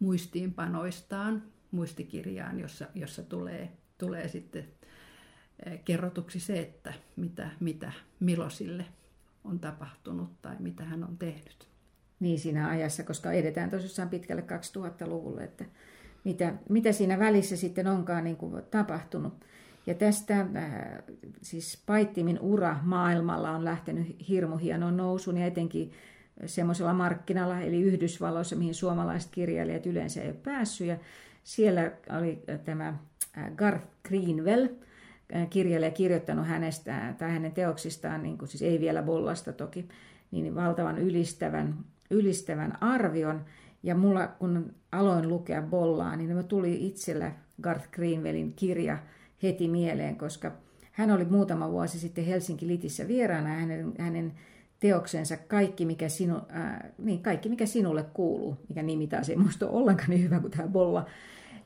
muistiinpanoistaan, 0.00 1.42
muistikirjaan, 1.70 2.60
jossa, 2.60 2.86
jossa 2.94 3.22
tulee, 3.22 3.72
tulee 3.98 4.28
sitten 4.28 4.64
kerrotuksi 5.84 6.40
se, 6.40 6.60
että 6.60 6.94
mitä, 7.16 7.50
mitä 7.60 7.92
Milosille 8.20 8.84
on 9.44 9.60
tapahtunut 9.60 10.42
tai 10.42 10.56
mitä 10.58 10.84
hän 10.84 11.04
on 11.04 11.18
tehnyt. 11.18 11.68
Niin 12.20 12.38
siinä 12.38 12.68
ajassa, 12.68 13.02
koska 13.02 13.32
edetään 13.32 13.70
tosissaan 13.70 14.08
pitkälle 14.08 14.42
2000-luvulle, 14.42 15.44
että 15.44 15.64
mitä, 16.24 16.54
mitä 16.68 16.92
siinä 16.92 17.18
välissä 17.18 17.56
sitten 17.56 17.86
onkaan 17.86 18.24
niin 18.24 18.36
kuin 18.36 18.62
tapahtunut. 18.70 19.44
Ja 19.86 19.94
tästä 19.94 20.40
äh, 20.40 20.48
siis 21.42 21.82
Paittimin 21.86 22.40
ura 22.40 22.76
maailmalla 22.82 23.50
on 23.50 23.64
lähtenyt 23.64 24.28
hirmu 24.28 24.56
hienoon 24.56 24.96
nousuun 24.96 25.36
ja 25.36 25.46
etenkin 25.46 25.92
semmoisella 26.46 26.92
markkinalla, 26.92 27.60
eli 27.60 27.82
Yhdysvalloissa, 27.82 28.56
mihin 28.56 28.74
suomalaiset 28.74 29.30
kirjailijat 29.30 29.86
yleensä 29.86 30.22
ei 30.22 30.28
ole 30.28 30.36
päässyt. 30.36 30.86
Ja 30.86 30.98
siellä 31.44 31.92
oli 32.18 32.42
tämä 32.64 32.88
äh, 32.88 33.52
Garth 33.56 33.86
Greenwell, 34.08 34.66
kirjailija 35.50 35.90
kirjoittanut 35.90 36.46
hänestä 36.46 37.14
tai 37.18 37.30
hänen 37.30 37.52
teoksistaan, 37.52 38.22
niin 38.22 38.38
kuin, 38.38 38.48
siis 38.48 38.62
ei 38.62 38.80
vielä 38.80 39.02
Bollasta 39.02 39.52
toki, 39.52 39.88
niin 40.30 40.54
valtavan 40.54 40.98
ylistävän, 40.98 41.74
ylistävän 42.10 42.78
arvion. 42.80 43.44
Ja 43.82 43.94
mulla, 43.94 44.28
kun 44.28 44.74
aloin 44.92 45.28
lukea 45.28 45.62
Bollaa, 45.62 46.16
niin 46.16 46.44
tuli 46.44 46.86
itsellä 46.86 47.32
Garth 47.62 47.90
Greenwellin 47.90 48.52
kirja 48.52 48.98
heti 49.42 49.68
mieleen, 49.68 50.16
koska 50.16 50.52
hän 50.92 51.10
oli 51.10 51.24
muutama 51.24 51.70
vuosi 51.70 51.98
sitten 51.98 52.24
Helsinki 52.24 52.66
Litissä 52.66 53.08
vieraana 53.08 53.48
hänen, 53.48 53.92
hänen 53.98 54.32
teoksensa 54.80 55.36
Kaikki 55.36 55.84
mikä, 55.84 56.08
sinu, 56.08 56.36
äh, 56.36 56.78
niin, 56.98 57.22
Kaikki, 57.22 57.48
mikä 57.48 57.66
sinulle 57.66 58.04
kuuluu, 58.14 58.56
mikä 58.68 58.82
nimi 58.82 59.06
taas 59.06 59.28
ei 59.28 59.36
muista 59.36 59.68
ollenkaan 59.68 60.10
niin 60.10 60.22
hyvä 60.22 60.40
kuin 60.40 60.50
tämä 60.50 60.68
Bolla, 60.68 61.06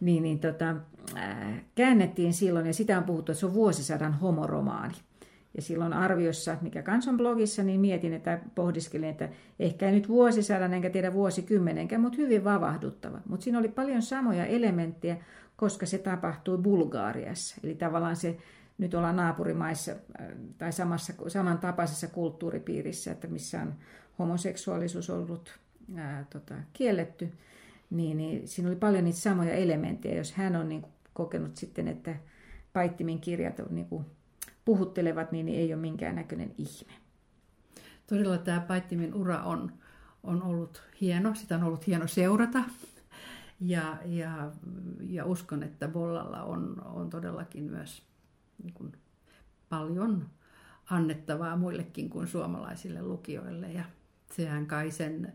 niin, 0.02 0.22
niin 0.22 0.38
tota, 0.38 0.76
äh, 1.16 1.64
käännettiin 1.74 2.32
silloin, 2.34 2.66
ja 2.66 2.72
sitä 2.72 2.98
on 2.98 3.04
puhuttu, 3.04 3.32
että 3.32 3.40
se 3.40 3.46
on 3.46 3.54
vuosisadan 3.54 4.12
homoromaani. 4.12 4.94
Ja 5.56 5.62
silloin 5.62 5.92
arviossa, 5.92 6.56
mikä 6.60 6.82
kansan 6.82 7.16
blogissa, 7.16 7.62
niin 7.62 7.80
mietin, 7.80 8.12
että 8.12 8.40
pohdiskelin, 8.54 9.08
että 9.08 9.28
ehkä 9.58 9.90
nyt 9.90 10.08
vuosisadan 10.08 10.74
enkä 10.74 10.90
tiedä 10.90 11.12
vuosikymmenenkään, 11.12 12.00
mutta 12.00 12.16
hyvin 12.16 12.44
vavahduttava. 12.44 13.18
Mutta 13.28 13.44
siinä 13.44 13.58
oli 13.58 13.68
paljon 13.68 14.02
samoja 14.02 14.46
elementtejä, 14.46 15.16
koska 15.56 15.86
se 15.86 15.98
tapahtui 15.98 16.58
Bulgaariassa. 16.58 17.56
Eli 17.64 17.74
tavallaan 17.74 18.16
se 18.16 18.36
nyt 18.78 18.94
ollaan 18.94 19.16
naapurimaissa 19.16 19.92
äh, 19.92 20.26
tai 20.58 20.72
samassa, 20.72 21.12
samantapaisessa 21.28 22.06
kulttuuripiirissä, 22.06 23.12
että 23.12 23.26
missä 23.26 23.62
on 23.62 23.74
homoseksuaalisuus 24.18 25.10
ollut 25.10 25.58
ää, 25.96 26.24
tota, 26.30 26.54
kielletty, 26.72 27.28
niin, 27.96 28.16
niin 28.16 28.48
siinä 28.48 28.68
oli 28.68 28.76
paljon 28.76 29.04
niitä 29.04 29.18
samoja 29.18 29.52
elementtejä. 29.52 30.16
Jos 30.16 30.32
hän 30.32 30.56
on 30.56 30.68
niin 30.68 30.82
kuin, 30.82 30.92
kokenut 31.12 31.56
sitten, 31.56 31.88
että 31.88 32.16
Paittimin 32.72 33.20
kirjat 33.20 33.60
on, 33.60 33.74
niin 33.74 33.86
kuin, 33.86 34.06
puhuttelevat, 34.64 35.32
niin, 35.32 35.46
niin 35.46 35.58
ei 35.58 35.74
ole 35.74 35.80
minkäännäköinen 35.80 36.54
ihme. 36.58 36.92
Todella 38.06 38.38
tämä 38.38 38.60
Paittimin 38.60 39.14
ura 39.14 39.42
on, 39.42 39.72
on 40.22 40.42
ollut 40.42 40.82
hieno, 41.00 41.34
sitä 41.34 41.54
on 41.54 41.64
ollut 41.64 41.86
hieno 41.86 42.06
seurata. 42.06 42.64
Ja, 43.60 43.96
ja, 44.04 44.52
ja 45.00 45.24
uskon, 45.24 45.62
että 45.62 45.88
Bollalla 45.88 46.42
on, 46.42 46.82
on 46.84 47.10
todellakin 47.10 47.64
myös 47.64 48.02
niin 48.62 48.74
kuin 48.74 48.92
paljon 49.68 50.26
annettavaa 50.90 51.56
muillekin 51.56 52.10
kuin 52.10 52.26
suomalaisille 52.26 53.02
lukijoille. 53.02 53.72
Ja 53.72 53.84
sehän 54.32 54.66
kai 54.66 54.90
sen 54.90 55.32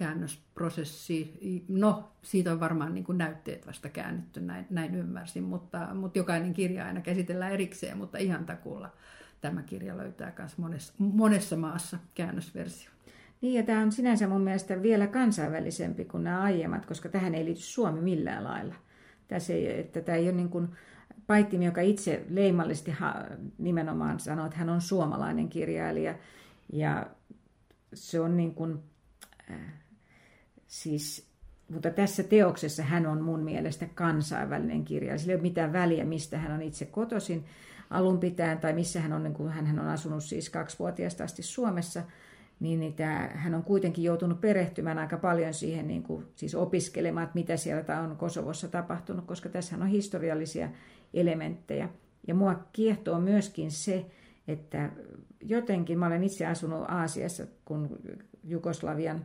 käännösprosessi, 0.00 1.38
no 1.68 2.12
siitä 2.22 2.52
on 2.52 2.60
varmaan 2.60 2.94
niin 2.94 3.04
näytteet 3.12 3.66
vasta 3.66 3.88
käännetty, 3.88 4.40
näin, 4.40 4.66
näin 4.70 4.94
ymmärsin, 4.94 5.42
mutta, 5.42 5.94
mutta 5.94 6.18
jokainen 6.18 6.54
kirja 6.54 6.86
aina 6.86 7.00
käsitellään 7.00 7.52
erikseen, 7.52 7.98
mutta 7.98 8.18
ihan 8.18 8.46
takuulla 8.46 8.92
tämä 9.40 9.62
kirja 9.62 9.96
löytää 9.96 10.32
myös 10.38 10.58
monessa, 10.58 10.92
monessa 10.98 11.56
maassa 11.56 11.98
käännösversio. 12.14 12.90
Niin, 13.40 13.54
ja 13.54 13.62
tämä 13.62 13.80
on 13.80 13.92
sinänsä 13.92 14.26
mun 14.26 14.40
mielestä 14.40 14.82
vielä 14.82 15.06
kansainvälisempi 15.06 16.04
kuin 16.04 16.24
nämä 16.24 16.42
aiemmat, 16.42 16.86
koska 16.86 17.08
tähän 17.08 17.34
ei 17.34 17.44
liity 17.44 17.60
Suomi 17.60 18.00
millään 18.00 18.44
lailla. 18.44 18.74
Tässä 19.28 19.52
ei, 19.52 19.80
että 19.80 20.00
tämä 20.00 20.18
ei 20.18 20.24
ole 20.24 20.32
niin 20.32 20.48
kuin 20.48 20.68
Paittimi, 21.26 21.64
joka 21.64 21.80
itse 21.80 22.24
leimallisesti 22.28 22.92
nimenomaan 23.58 24.20
sanoo, 24.20 24.46
että 24.46 24.58
hän 24.58 24.68
on 24.68 24.80
suomalainen 24.80 25.48
kirjailija. 25.48 26.14
Ja 26.72 27.06
se 27.94 28.20
on 28.20 28.36
niin 28.36 28.54
kuin, 28.54 28.78
äh, 29.50 29.80
siis, 30.70 31.26
mutta 31.68 31.90
tässä 31.90 32.22
teoksessa 32.22 32.82
hän 32.82 33.06
on 33.06 33.22
mun 33.22 33.40
mielestä 33.40 33.86
kansainvälinen 33.94 34.84
kirjailija. 34.84 35.18
Sillä 35.18 35.32
ei 35.32 35.36
ole 35.36 35.42
mitään 35.42 35.72
väliä, 35.72 36.04
mistä 36.04 36.38
hän 36.38 36.52
on 36.52 36.62
itse 36.62 36.84
kotoisin 36.84 37.44
alun 37.90 38.18
pitäen, 38.18 38.58
tai 38.58 38.72
missä 38.72 39.00
hän 39.00 39.12
on, 39.12 39.22
niin 39.22 39.34
kuin, 39.34 39.50
hän 39.50 39.78
on 39.78 39.88
asunut 39.88 40.24
siis 40.24 40.50
kaksivuotiaasta 40.50 41.24
asti 41.24 41.42
Suomessa– 41.42 42.02
niin, 42.60 42.80
niin 42.80 42.94
tämä, 42.94 43.30
hän 43.34 43.54
on 43.54 43.62
kuitenkin 43.62 44.04
joutunut 44.04 44.40
perehtymään 44.40 44.98
aika 44.98 45.16
paljon 45.16 45.54
siihen, 45.54 45.88
niin 45.88 46.02
kuin, 46.02 46.26
siis 46.34 46.54
opiskelemaan, 46.54 47.24
että 47.24 47.38
mitä 47.38 47.56
siellä 47.56 48.00
on 48.00 48.16
Kosovossa 48.16 48.68
tapahtunut, 48.68 49.26
koska 49.26 49.48
tässä 49.48 49.76
on 49.76 49.86
historiallisia 49.86 50.68
elementtejä. 51.14 51.88
Ja 52.26 52.34
mua 52.34 52.60
kiehtoo 52.72 53.20
myöskin 53.20 53.70
se, 53.70 54.06
että 54.48 54.90
jotenkin, 55.40 55.98
mä 55.98 56.06
olen 56.06 56.24
itse 56.24 56.46
asunut 56.46 56.84
Aasiassa, 56.88 57.46
kun 57.64 57.98
Jugoslavian 58.44 59.24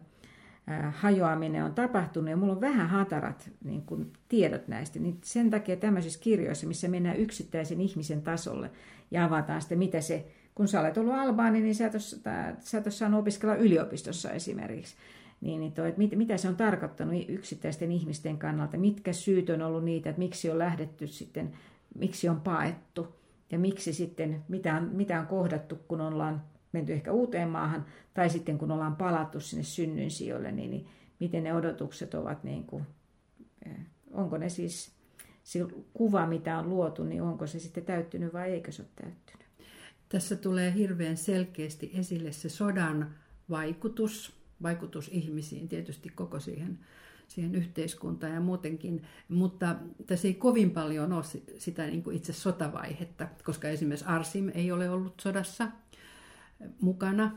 hajoaminen 0.91 1.63
on 1.63 1.73
tapahtunut 1.73 2.29
ja 2.29 2.37
mulla 2.37 2.53
on 2.53 2.61
vähän 2.61 2.89
hatarat 2.89 3.51
niin 3.63 3.81
kuin, 3.81 4.13
tiedot 4.29 4.67
näistä, 4.67 4.99
niin 4.99 5.17
sen 5.23 5.49
takia 5.49 5.75
tämmöisissä 5.75 6.19
kirjoissa, 6.19 6.67
missä 6.67 6.87
mennään 6.87 7.17
yksittäisen 7.17 7.81
ihmisen 7.81 8.21
tasolle 8.21 8.71
ja 9.11 9.25
avataan 9.25 9.61
sitten, 9.61 9.79
mitä 9.79 10.01
se 10.01 10.25
kun 10.55 10.67
sä 10.67 10.81
olet 10.81 10.97
ollut 10.97 11.13
albaani, 11.13 11.61
niin 11.61 11.75
sä 11.75 11.87
et, 11.87 11.93
ole, 11.93 12.55
sä 12.59 12.77
et 12.77 12.93
saanut 12.93 13.19
opiskella 13.19 13.55
yliopistossa 13.55 14.31
esimerkiksi. 14.31 14.95
Niin, 15.41 15.59
niin 15.59 15.71
toi, 15.71 15.93
mit, 15.97 16.15
mitä 16.15 16.37
se 16.37 16.47
on 16.47 16.55
tarkoittanut 16.55 17.25
yksittäisten 17.27 17.91
ihmisten 17.91 18.37
kannalta, 18.37 18.77
mitkä 18.77 19.13
syyt 19.13 19.49
on 19.49 19.61
ollut 19.61 19.83
niitä, 19.83 20.09
että 20.09 20.19
miksi 20.19 20.49
on 20.51 20.59
lähdetty 20.59 21.07
sitten, 21.07 21.51
miksi 21.95 22.29
on 22.29 22.41
paettu 22.41 23.15
ja 23.51 23.59
miksi 23.59 23.93
sitten, 23.93 24.43
mitä 24.47 24.75
on, 24.75 24.89
mitä 24.93 25.19
on 25.19 25.27
kohdattu, 25.27 25.79
kun 25.87 26.01
ollaan 26.01 26.41
menty 26.75 26.93
ehkä 26.93 27.11
uuteen 27.11 27.49
maahan 27.49 27.85
tai 28.13 28.29
sitten 28.29 28.57
kun 28.57 28.71
ollaan 28.71 28.95
palattu 28.95 29.39
sinne 29.39 29.63
synnynsijoille, 29.63 30.51
niin, 30.51 30.71
niin 30.71 30.87
miten 31.19 31.43
ne 31.43 31.53
odotukset 31.53 32.13
ovat, 32.13 32.43
niin 32.43 32.63
kuin, 32.63 32.83
eh, 33.65 33.77
onko 34.11 34.37
ne 34.37 34.49
siis 34.49 34.91
se 35.43 35.59
kuva, 35.93 36.27
mitä 36.27 36.59
on 36.59 36.69
luotu, 36.69 37.03
niin 37.03 37.21
onko 37.21 37.47
se 37.47 37.59
sitten 37.59 37.85
täyttynyt 37.85 38.33
vai 38.33 38.51
eikö 38.51 38.71
se 38.71 38.81
ole 38.81 38.89
täyttynyt? 38.95 39.45
Tässä 40.09 40.35
tulee 40.35 40.73
hirveän 40.73 41.17
selkeästi 41.17 41.91
esille 41.93 42.31
se 42.31 42.49
sodan 42.49 43.15
vaikutus, 43.49 44.33
vaikutus 44.63 45.09
ihmisiin, 45.13 45.67
tietysti 45.67 46.09
koko 46.09 46.39
siihen, 46.39 46.79
siihen 47.27 47.55
yhteiskuntaan 47.55 48.33
ja 48.33 48.39
muutenkin, 48.39 49.01
mutta 49.29 49.75
tässä 50.05 50.27
ei 50.27 50.33
kovin 50.33 50.71
paljon 50.71 51.13
ole 51.13 51.23
sitä 51.57 51.85
niin 51.85 52.03
kuin 52.03 52.15
itse 52.15 52.33
sotavaihetta, 52.33 53.27
koska 53.43 53.67
esimerkiksi 53.67 54.05
Arsim 54.05 54.51
ei 54.53 54.71
ole 54.71 54.89
ollut 54.89 55.19
sodassa 55.21 55.67
mukana. 56.81 57.31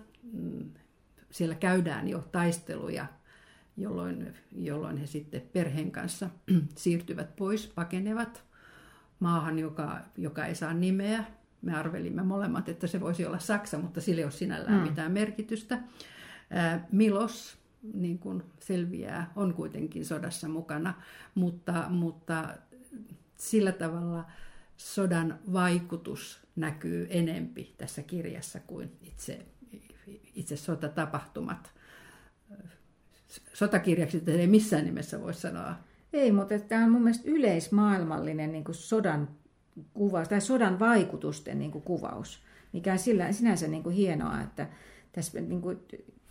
Siellä 1.31 1.55
käydään 1.55 2.09
jo 2.09 2.29
taisteluja, 2.33 3.07
jolloin, 3.77 4.35
jolloin 4.53 4.97
he 4.97 5.07
sitten 5.07 5.43
perheen 5.53 5.91
kanssa 5.91 6.31
siirtyvät 6.77 7.37
pois, 7.37 7.67
pakenevat 7.67 8.45
maahan, 9.21 9.59
joka, 9.59 10.01
joka 10.17 10.47
ei 10.47 10.55
saa 10.55 10.75
nimeä, 10.75 11.25
me 11.63 11.75
arvelimme 11.75 12.23
molemmat, 12.23 12.69
että 12.69 12.87
se 12.87 13.01
voisi 13.01 13.27
olla 13.27 13.39
Saksa, 13.39 13.79
mutta 13.79 14.01
sillä 14.01 14.19
ei 14.19 14.25
ole 14.25 14.33
sinällään 14.33 14.79
mm. 14.79 14.83
mitään 14.89 15.13
merkitystä. 15.13 15.79
Milos, 16.93 17.59
niin 17.95 18.19
kuin 18.19 18.43
selviää, 18.61 19.33
on 19.37 19.55
kuitenkin 19.55 20.05
sodassa 20.05 20.49
mukana, 20.49 20.95
mutta, 21.35 21.85
mutta 21.89 22.55
sillä 23.37 23.73
tavalla 23.73 24.25
sodan 24.79 25.39
vaikutus 25.53 26.41
näkyy 26.57 27.07
enempi 27.11 27.75
tässä 27.79 28.03
kirjassa 28.03 28.61
kuin 28.67 28.93
itse, 29.03 29.47
itse 30.35 30.57
sotatapahtumat. 30.57 31.73
Sotakirjaksi 33.53 34.23
ei 34.27 34.47
missään 34.47 34.85
nimessä 34.85 35.21
voi 35.21 35.35
sanoa. 35.35 35.75
Ei, 36.13 36.33
mutta 36.33 36.59
tämä 36.59 36.85
on 36.85 36.91
mun 36.91 37.03
mielestä 37.03 37.31
yleismaailmallinen 37.31 38.53
niin 38.53 38.65
kuin 38.65 38.75
sodan 38.75 39.29
kuvaus, 39.95 40.29
tai 40.29 40.41
sodan 40.41 40.79
vaikutusten 40.79 41.59
niin 41.59 41.71
kuin 41.71 41.83
kuvaus, 41.83 42.43
mikä 42.73 42.93
on 42.93 42.99
sillä, 42.99 43.33
sinänsä 43.33 43.69
niin 43.69 43.83
kuin 43.83 43.95
hienoa, 43.95 44.41
että 44.41 44.69
tässä 45.13 45.41
niin 45.41 45.63
kuin, 45.63 45.79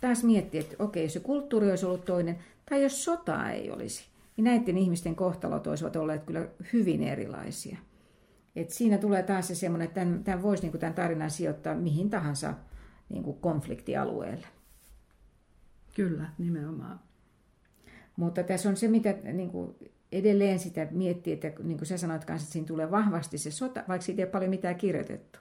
taas 0.00 0.24
miettiä, 0.24 0.60
että 0.60 0.76
okei, 0.78 1.02
jos 1.02 1.12
se 1.12 1.20
kulttuuri 1.20 1.70
olisi 1.70 1.86
ollut 1.86 2.04
toinen, 2.04 2.38
tai 2.70 2.82
jos 2.82 3.04
sotaa 3.04 3.50
ei 3.50 3.70
olisi, 3.70 4.04
niin 4.36 4.44
näiden 4.44 4.78
ihmisten 4.78 5.14
kohtalot 5.14 5.66
olisivat 5.66 5.96
olleet 5.96 6.24
kyllä 6.24 6.48
hyvin 6.72 7.02
erilaisia. 7.02 7.78
Et 8.56 8.70
siinä 8.70 8.98
tulee 8.98 9.22
taas 9.22 9.48
se 9.48 9.54
semmoinen, 9.54 9.88
että 9.88 10.00
tämän, 10.00 10.24
tämän 10.24 10.42
voisi 10.42 10.62
niin 10.62 10.70
kuin 10.70 10.80
tämän 10.80 10.94
tarinan 10.94 11.30
sijoittaa 11.30 11.74
mihin 11.74 12.10
tahansa 12.10 12.54
niin 13.08 13.22
kuin 13.22 13.38
konfliktialueelle. 13.40 14.46
Kyllä, 15.94 16.28
nimenomaan. 16.38 17.00
Mutta 18.16 18.42
tässä 18.42 18.68
on 18.68 18.76
se, 18.76 18.88
mitä 18.88 19.14
niin 19.32 19.50
kuin 19.50 19.74
edelleen 20.12 20.58
sitä 20.58 20.88
miettii, 20.90 21.32
että 21.32 21.52
niin 21.62 21.78
kuin 21.78 21.86
sä 21.86 21.96
sanoit 21.96 22.24
kanssa, 22.24 22.44
että 22.44 22.52
siinä 22.52 22.66
tulee 22.66 22.90
vahvasti 22.90 23.38
se 23.38 23.50
sota, 23.50 23.84
vaikka 23.88 24.04
siitä 24.04 24.22
ei 24.22 24.24
ole 24.24 24.30
paljon 24.30 24.50
mitään 24.50 24.76
kirjoitettu. 24.76 25.38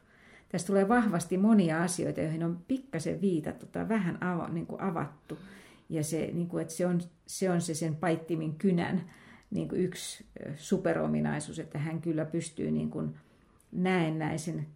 Tässä 0.50 0.68
tulee 0.68 0.88
vahvasti 0.88 1.38
monia 1.38 1.84
asioita, 1.84 2.22
joihin 2.22 2.44
on 2.44 2.60
pikkasen 2.68 3.22
viitattu 3.22 3.66
tai 3.66 3.90
vähän 3.90 4.24
ava, 4.24 4.48
niin 4.48 4.66
kuin 4.66 4.82
avattu. 4.82 5.38
Ja 5.90 6.04
se, 6.04 6.30
niin 6.34 6.48
kuin, 6.48 6.62
että 6.62 6.74
se, 6.74 6.86
on, 6.86 7.02
se 7.28 7.52
on 7.52 7.62
se 7.62 7.74
sen 7.74 7.96
paittimin 7.96 8.56
kynän 8.56 9.10
niin 9.52 9.70
kuin 9.70 9.82
yksi 9.82 10.26
superominaisuus, 10.56 11.60
että 11.60 11.80
hän 11.80 12.02
kyllä 12.02 12.26
pystyy 12.26 12.72
niin 12.72 12.90
kuin 12.90 13.16
näennäisen 13.72 14.68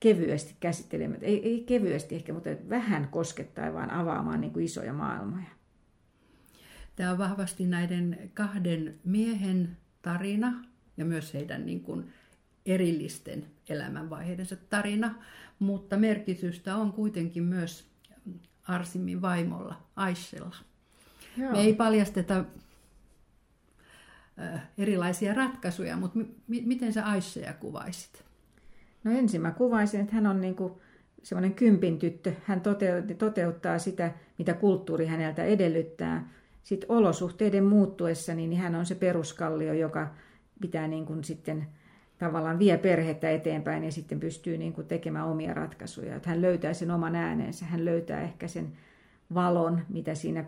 kevyesti 0.00 0.56
käsittelemään, 0.60 1.24
ei, 1.24 1.48
ei 1.48 1.64
kevyesti 1.64 2.14
ehkä, 2.14 2.32
mutta 2.32 2.50
vähän 2.68 3.08
koskettaa 3.08 3.74
vaan 3.74 3.90
avaamaan 3.90 4.40
niin 4.40 4.52
kuin 4.52 4.64
isoja 4.64 4.92
maailmoja. 4.92 5.58
Tämä 6.96 7.10
on 7.10 7.18
vahvasti 7.18 7.66
näiden 7.66 8.30
kahden 8.34 8.98
miehen 9.04 9.76
tarina 10.02 10.64
ja 10.96 11.04
myös 11.04 11.34
heidän 11.34 11.66
niin 11.66 11.80
kuin 11.80 12.12
erillisten 12.66 13.46
elämänvaiheidensa 13.68 14.56
tarina, 14.56 15.14
mutta 15.58 15.96
merkitystä 15.96 16.76
on 16.76 16.92
kuitenkin 16.92 17.42
myös 17.42 17.88
Arsimin 18.62 19.22
vaimolla, 19.22 19.82
Aishella. 19.96 20.56
Joo. 21.36 21.52
Me 21.52 21.60
ei 21.60 21.74
paljasteta 21.74 22.44
erilaisia 24.78 25.34
ratkaisuja, 25.34 25.96
mutta 25.96 26.18
m- 26.18 26.24
miten 26.46 26.92
sä 26.92 27.06
Aisseja 27.06 27.52
kuvaisit? 27.52 28.24
No 29.04 29.10
ensin 29.10 29.40
mä 29.40 29.50
kuvaisin, 29.50 30.00
että 30.00 30.14
hän 30.14 30.26
on 30.26 30.40
niin 30.40 30.54
kuin 30.54 30.72
semmoinen 31.22 31.54
kympin 31.54 31.98
tyttö. 31.98 32.32
Hän 32.44 32.62
toteuttaa 33.18 33.78
sitä, 33.78 34.12
mitä 34.38 34.54
kulttuuri 34.54 35.06
häneltä 35.06 35.44
edellyttää. 35.44 36.28
Sitten 36.62 36.90
olosuhteiden 36.90 37.64
muuttuessa, 37.64 38.34
niin 38.34 38.56
hän 38.56 38.74
on 38.74 38.86
se 38.86 38.94
peruskallio, 38.94 39.72
joka 39.72 40.14
pitää 40.60 40.88
niin 40.88 41.06
kuin 41.06 41.24
sitten 41.24 41.66
tavallaan 42.18 42.58
vie 42.58 42.78
perhettä 42.78 43.30
eteenpäin 43.30 43.84
ja 43.84 43.92
sitten 43.92 44.20
pystyy 44.20 44.58
niin 44.58 44.72
kuin 44.72 44.86
tekemään 44.86 45.26
omia 45.26 45.54
ratkaisuja. 45.54 46.16
Että 46.16 46.30
hän 46.30 46.42
löytää 46.42 46.74
sen 46.74 46.90
oman 46.90 47.14
äänensä, 47.14 47.66
hän 47.66 47.84
löytää 47.84 48.20
ehkä 48.20 48.48
sen 48.48 48.72
valon, 49.34 49.80
mitä 49.88 50.14
siinä, 50.14 50.44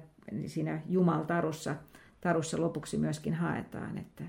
siinä 0.46 0.83
Jumaltarussa 0.88 1.74
tarussa 2.20 2.61
lopuksi 2.61 2.98
myöskin 2.98 3.35
haetaan. 3.35 3.98
Että, 3.98 4.24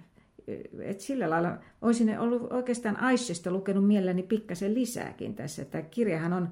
et 0.79 0.99
sillä 0.99 1.29
lailla 1.29 1.57
olisin 1.81 2.19
ollut 2.19 2.51
oikeastaan 2.53 2.99
Aishesta 2.99 3.51
lukenut 3.51 3.87
mielelläni 3.87 4.23
pikkasen 4.23 4.73
lisääkin 4.73 5.35
tässä. 5.35 5.61
Että 5.61 5.81
kirjahan 5.81 6.33
on 6.33 6.49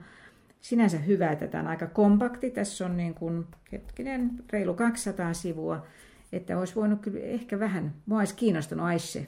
sinänsä 0.61 0.97
hyvä, 0.97 1.31
että 1.31 1.47
tämä 1.47 1.61
on 1.61 1.67
aika 1.67 1.87
kompakti. 1.87 2.51
Tässä 2.51 2.85
on 2.85 2.97
niin 2.97 3.13
kuin, 3.13 3.45
hetkinen, 3.71 4.31
reilu 4.49 4.73
200 4.73 5.33
sivua. 5.33 5.85
Että 6.31 6.59
olisi 6.59 6.75
voinut 6.75 7.01
kyllä 7.01 7.19
ehkä 7.19 7.59
vähän, 7.59 7.93
mua 8.05 8.19
olisi 8.19 8.35
kiinnostunut 8.35 8.85
Aishe. 8.85 9.27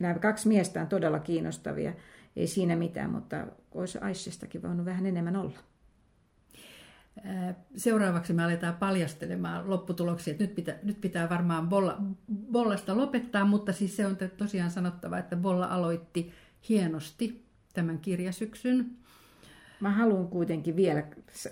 Nämä 0.00 0.14
kaksi 0.14 0.48
miestä 0.48 0.80
on 0.80 0.86
todella 0.86 1.18
kiinnostavia. 1.18 1.92
Ei 2.36 2.46
siinä 2.46 2.76
mitään, 2.76 3.10
mutta 3.10 3.46
olisi 3.74 3.98
Aishestakin 3.98 4.62
voinut 4.62 4.86
vähän 4.86 5.06
enemmän 5.06 5.36
olla. 5.36 5.71
Seuraavaksi 7.76 8.32
me 8.32 8.44
aletaan 8.44 8.74
paljastelemaan 8.74 9.70
lopputuloksia, 9.70 10.30
että 10.30 10.44
nyt 10.44 10.54
pitää, 10.54 10.74
nyt 10.82 11.00
pitää 11.00 11.28
varmaan 11.28 11.68
Bolla, 11.68 11.98
Bollasta 12.52 12.96
lopettaa, 12.96 13.44
mutta 13.44 13.72
siis 13.72 13.96
se 13.96 14.06
on 14.06 14.16
tosiaan 14.36 14.70
sanottava, 14.70 15.18
että 15.18 15.36
Bolla 15.36 15.66
aloitti 15.66 16.32
hienosti 16.68 17.44
tämän 17.74 17.98
kirjasyksyn. 17.98 18.90
Mä 19.80 19.90
haluan 19.90 20.28
kuitenkin 20.28 20.76
vielä, 20.76 21.02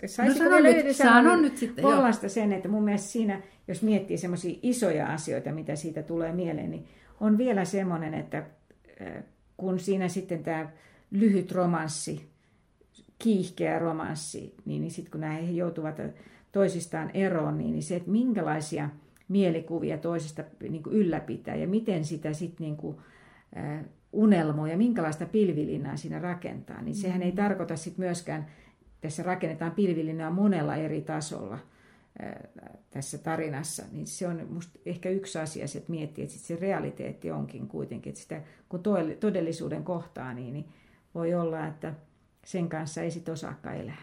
saisiko 0.07 0.45
no, 0.45 0.51
vielä 0.51 0.69
nyt, 0.69 0.97
sanon 0.97 1.43
nyt 1.43 1.57
sitten, 1.57 1.83
Bollasta 1.83 2.27
jo. 2.27 2.31
sen, 2.31 2.53
että 2.53 2.69
mun 2.69 2.85
mielestä 2.85 3.09
siinä, 3.09 3.43
jos 3.69 3.83
miettii 3.83 4.19
semmoisia 4.19 4.59
isoja 4.63 5.07
asioita, 5.07 5.53
mitä 5.53 5.77
siitä 5.77 6.03
tulee 6.03 6.33
mieleen, 6.33 6.71
niin 6.71 6.89
on 7.21 7.39
vielä 7.39 7.65
semmoinen, 7.65 8.15
että 8.15 8.45
kun 9.57 9.79
siinä 9.79 10.09
sitten 10.09 10.43
tämä 10.43 10.71
lyhyt 11.11 11.53
romanssi, 11.53 12.30
kiihkeä 13.23 13.79
romanssi, 13.79 14.55
niin, 14.65 14.81
niin 14.81 14.91
sitten 14.91 15.11
kun 15.11 15.21
nämä 15.21 15.33
he 15.33 15.51
joutuvat 15.51 16.01
toisistaan 16.53 17.11
eroon, 17.15 17.59
niin, 17.59 17.73
niin 17.73 17.83
se, 17.83 17.97
että 17.97 18.11
minkälaisia 18.11 18.91
mielikuvia 19.29 19.99
toisista 19.99 20.45
niin 20.69 20.83
kuin 20.83 20.97
ylläpitää 20.97 21.57
ja 21.57 21.69
miten 21.69 22.05
sitä 22.05 22.33
sitten 22.33 22.65
niin 22.65 22.77
kuin, 22.77 22.97
äh, 23.57 23.85
ja 24.71 24.77
minkälaista 24.77 25.27
pilvilinnaa 25.27 25.97
siinä 25.97 26.19
rakentaa, 26.19 26.83
niin 26.83 26.95
sehän 26.95 27.23
ei 27.23 27.31
mm. 27.31 27.37
tarkoita 27.37 27.77
sitten 27.77 28.05
myöskään, 28.05 28.47
tässä 29.01 29.23
rakennetaan 29.23 29.73
pilvilinnaa 29.73 30.31
monella 30.31 30.77
eri 30.77 31.01
tasolla 31.01 31.59
tässä 32.91 33.19
tarinassa, 33.19 33.83
niin 33.93 34.07
se 34.07 34.29
on 34.29 34.47
musta 34.51 34.79
ehkä 34.87 35.11
yksi 35.11 35.39
asia, 35.39 35.65
että 35.65 35.91
miettii, 35.91 36.25
että 36.25 36.37
se 36.39 36.57
realiteetti 36.57 37.31
onkin 37.31 37.69
kuitenkin, 37.69 38.11
että 38.11 38.23
sitä, 38.23 38.43
kun 38.69 38.83
todellisuuden 39.21 39.85
kohtaa, 39.85 40.35
niin, 40.35 40.53
niin 40.53 40.69
voi 41.15 41.35
olla, 41.35 41.67
että 41.67 41.95
sen 42.51 42.69
kanssa 42.69 43.03
ei 43.03 43.11
sitten 43.11 43.33
osaakaan 43.33 43.77
elää. 43.77 44.03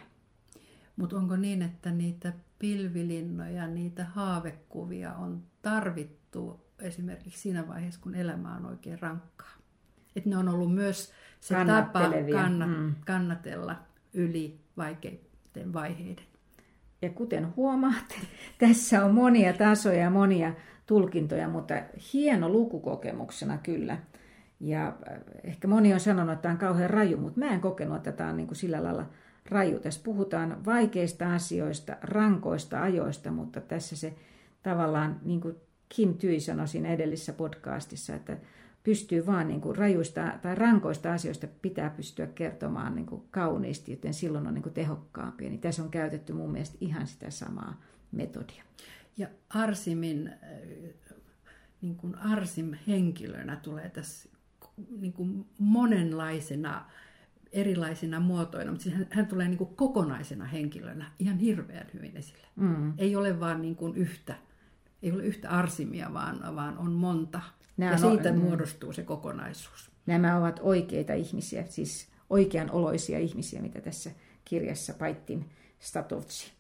Mutta 0.95 1.17
onko 1.17 1.36
niin, 1.36 1.62
että 1.62 1.91
niitä 1.91 2.33
pilvilinnoja, 2.60 3.67
niitä 3.67 4.05
haavekuvia 4.05 5.13
on 5.13 5.43
tarvittu 5.62 6.60
esimerkiksi 6.79 7.41
siinä 7.41 7.67
vaiheessa, 7.67 8.01
kun 8.01 8.15
elämä 8.15 8.55
on 8.55 8.65
oikein 8.65 8.99
rankkaa? 8.99 9.51
Että 10.15 10.29
ne 10.29 10.38
on 10.38 10.49
ollut 10.49 10.73
myös 10.73 11.13
se 11.39 11.55
tapa 11.65 11.99
kannat, 12.33 12.69
mm. 12.69 12.95
kannatella 13.05 13.75
yli 14.13 14.60
vaikeiden 14.77 15.73
vaiheiden. 15.73 16.25
Ja 17.01 17.10
kuten 17.10 17.55
huomaatte, 17.55 18.15
tässä 18.60 19.05
on 19.05 19.13
monia 19.13 19.53
tasoja 19.53 19.99
ja 19.99 20.10
monia 20.10 20.53
tulkintoja, 20.86 21.47
mutta 21.47 21.73
hieno 22.13 22.49
lukukokemuksena 22.49 23.57
kyllä. 23.57 23.97
Ja 24.59 24.87
äh, 24.87 25.19
ehkä 25.43 25.67
moni 25.67 25.93
on 25.93 25.99
sanonut, 25.99 26.33
että 26.33 26.41
tämä 26.41 26.51
on 26.51 26.57
kauhean 26.59 26.89
raju, 26.89 27.17
mutta 27.17 27.39
mä 27.39 27.47
en 27.47 27.61
kokenut, 27.61 27.97
että 27.97 28.11
tämä 28.11 28.29
on 28.29 28.37
niin 28.37 28.47
kuin 28.47 28.57
sillä 28.57 28.83
lailla 28.83 29.09
raju. 29.49 29.79
Tässä 29.79 30.01
puhutaan 30.03 30.65
vaikeista 30.65 31.33
asioista, 31.33 31.97
rankoista 32.01 32.81
ajoista, 32.81 33.31
mutta 33.31 33.61
tässä 33.61 33.95
se 33.95 34.13
tavallaan, 34.63 35.19
niin 35.23 35.41
kuin 35.41 35.55
Kim 35.89 36.13
Tyi 36.13 36.39
sanoi 36.39 36.67
siinä 36.67 36.89
edellisessä 36.89 37.33
podcastissa, 37.33 38.15
että 38.15 38.37
pystyy 38.83 39.25
vaan 39.25 39.47
niin 39.47 39.61
kuin 39.61 39.75
rajuista 39.75 40.33
tai 40.41 40.55
rankoista 40.55 41.13
asioista 41.13 41.47
pitää 41.61 41.89
pystyä 41.89 42.27
kertomaan 42.27 42.95
niin 42.95 43.05
kuin 43.05 43.23
kauniisti, 43.31 43.91
joten 43.91 44.13
silloin 44.13 44.47
on 44.47 44.53
niin 44.53 44.63
kuin 44.63 44.73
tehokkaampia. 44.73 45.49
Niin 45.49 45.61
tässä 45.61 45.83
on 45.83 45.89
käytetty 45.89 46.33
mun 46.33 46.51
mielestä 46.51 46.77
ihan 46.81 47.07
sitä 47.07 47.29
samaa 47.29 47.81
metodia. 48.11 48.63
Ja 49.17 49.27
Arsimin, 49.49 50.27
äh, 50.27 50.37
niin 51.81 51.95
kuin 51.95 52.15
Arsim 52.15 52.73
henkilönä 52.87 53.55
tulee 53.55 53.89
tässä 53.89 54.29
niin 54.99 55.13
kuin 55.13 55.45
monenlaisena 55.59 56.85
erilaisina 57.51 58.19
muotoina, 58.19 58.71
mutta 58.71 58.83
siis 58.83 58.95
hän, 58.95 59.07
hän 59.09 59.27
tulee 59.27 59.47
niin 59.47 59.57
kuin 59.57 59.75
kokonaisena 59.75 60.45
henkilönä 60.45 61.11
ihan 61.19 61.37
hirveän 61.37 61.87
hyvin 61.93 62.17
esille. 62.17 62.47
Mm. 62.55 62.93
Ei 62.97 63.15
ole 63.15 63.39
vaan 63.39 63.61
niin 63.61 63.75
kuin 63.75 63.95
yhtä, 63.95 64.35
ei 65.03 65.11
ole 65.11 65.23
yhtä 65.23 65.49
arsimia, 65.49 66.13
vaan, 66.13 66.55
vaan 66.55 66.77
on 66.77 66.91
monta. 66.91 67.41
Nämä 67.77 67.91
ja 67.91 67.97
siitä 67.97 68.29
on, 68.29 68.37
muodostuu 68.37 68.93
se 68.93 69.03
kokonaisuus. 69.03 69.91
Nämä 70.05 70.37
ovat 70.37 70.59
oikeita 70.63 71.13
ihmisiä, 71.13 71.65
siis 71.69 72.07
oikeanoloisia 72.29 73.19
ihmisiä, 73.19 73.61
mitä 73.61 73.81
tässä 73.81 74.11
kirjassa 74.45 74.93
Paittin 74.93 75.45
Statovci 75.79 76.51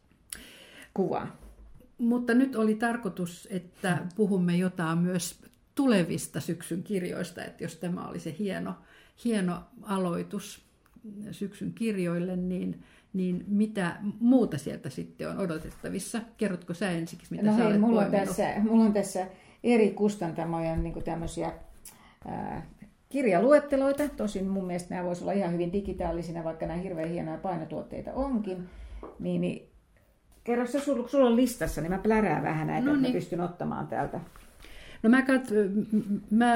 kuvaa. 0.93 1.37
Mutta 1.97 2.33
nyt 2.33 2.55
oli 2.55 2.75
tarkoitus, 2.75 3.47
että 3.51 4.07
puhumme 4.15 4.57
jotain 4.57 4.97
myös 4.97 5.41
tulevista 5.77 6.39
syksyn 6.39 6.83
kirjoista, 6.83 7.45
että 7.45 7.63
jos 7.63 7.75
tämä 7.75 8.07
oli 8.07 8.19
se 8.19 8.35
hieno, 8.39 8.73
hieno 9.25 9.59
aloitus 9.81 10.65
syksyn 11.31 11.73
kirjoille, 11.73 12.35
niin, 12.35 12.83
niin 13.13 13.45
mitä 13.47 13.95
muuta 14.19 14.57
sieltä 14.57 14.89
sitten 14.89 15.29
on 15.29 15.37
odotettavissa? 15.37 16.21
Kerrotko 16.37 16.73
sä 16.73 16.91
ensiksi, 16.91 17.27
mitä 17.35 17.45
no 17.45 17.57
sä 17.57 17.63
hei, 17.63 17.77
mulla, 17.77 18.01
on 18.01 18.11
tässä, 18.11 18.53
mulla 18.59 18.83
on 18.83 18.93
tässä 18.93 19.27
eri 19.63 19.89
kustantamoja 19.89 20.75
niin 20.75 21.03
tämmöisiä 21.03 21.51
ää, 22.27 22.69
kirjaluetteloita. 23.09 24.09
Tosin 24.09 24.47
mun 24.47 24.67
mielestä 24.67 24.95
nämä 24.95 25.07
voisivat 25.07 25.29
olla 25.29 25.39
ihan 25.39 25.53
hyvin 25.53 25.73
digitaalisina, 25.73 26.43
vaikka 26.43 26.65
nämä 26.65 26.79
hirveän 26.79 27.09
hienoja 27.09 27.37
painotuotteita 27.37 28.13
onkin. 28.13 28.69
Niin, 29.19 29.41
niin 29.41 29.69
kerro 30.43 30.65
se, 30.65 30.79
sulla, 30.79 31.07
sulla 31.07 31.27
on 31.27 31.35
listassa, 31.35 31.81
niin 31.81 31.91
mä 31.91 31.97
plärään 31.97 32.43
vähän 32.43 32.67
näitä, 32.67 32.85
no 32.85 32.91
niin. 32.91 32.95
että 32.95 33.07
mä 33.07 33.13
niin. 33.13 33.21
pystyn 33.21 33.41
ottamaan 33.41 33.87
täältä 33.87 34.19
No 35.03 35.09
mä, 35.09 35.21
kat, 35.21 35.47
mä 36.29 36.55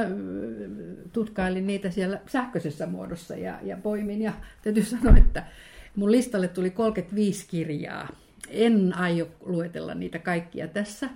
tutkailin 1.14 1.68
niitä 1.68 1.92
siellä 1.92 2.20
sähköisessä 2.28 2.86
muodossa 2.86 3.36
ja, 3.36 3.60
ja 3.64 3.78
poimin 3.78 4.22
ja 4.22 4.34
täytyy 4.64 4.84
sanoa, 4.84 5.18
että 5.18 5.44
mun 5.96 6.12
listalle 6.12 6.48
tuli 6.48 6.70
35 6.70 7.48
kirjaa. 7.48 8.08
En 8.50 8.98
aio 8.98 9.28
luetella 9.46 9.94
niitä 9.94 10.20
kaikkia 10.20 10.68
tässä, 10.68 11.10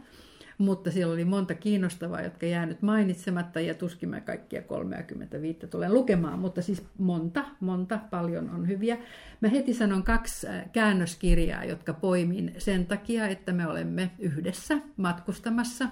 mutta 0.57 0.91
siellä 0.91 1.13
oli 1.13 1.25
monta 1.25 1.53
kiinnostavaa, 1.53 2.21
jotka 2.21 2.45
jäänyt 2.45 2.81
mainitsematta 2.81 3.59
ja 3.59 3.73
tuskin 3.73 4.09
mä 4.09 4.21
kaikkia 4.21 4.61
35 4.61 5.67
tulen 5.67 5.93
lukemaan, 5.93 6.39
mutta 6.39 6.61
siis 6.61 6.83
monta, 6.97 7.45
monta, 7.59 7.99
paljon 8.09 8.49
on 8.49 8.67
hyviä. 8.67 8.97
Mä 9.41 9.47
heti 9.47 9.73
sanon 9.73 10.03
kaksi 10.03 10.47
äh, 10.47 10.71
käännöskirjaa, 10.71 11.65
jotka 11.65 11.93
poimin 11.93 12.55
sen 12.57 12.85
takia, 12.85 13.27
että 13.27 13.53
me 13.53 13.67
olemme 13.67 14.11
yhdessä 14.19 14.77
matkustamassa 14.97 15.87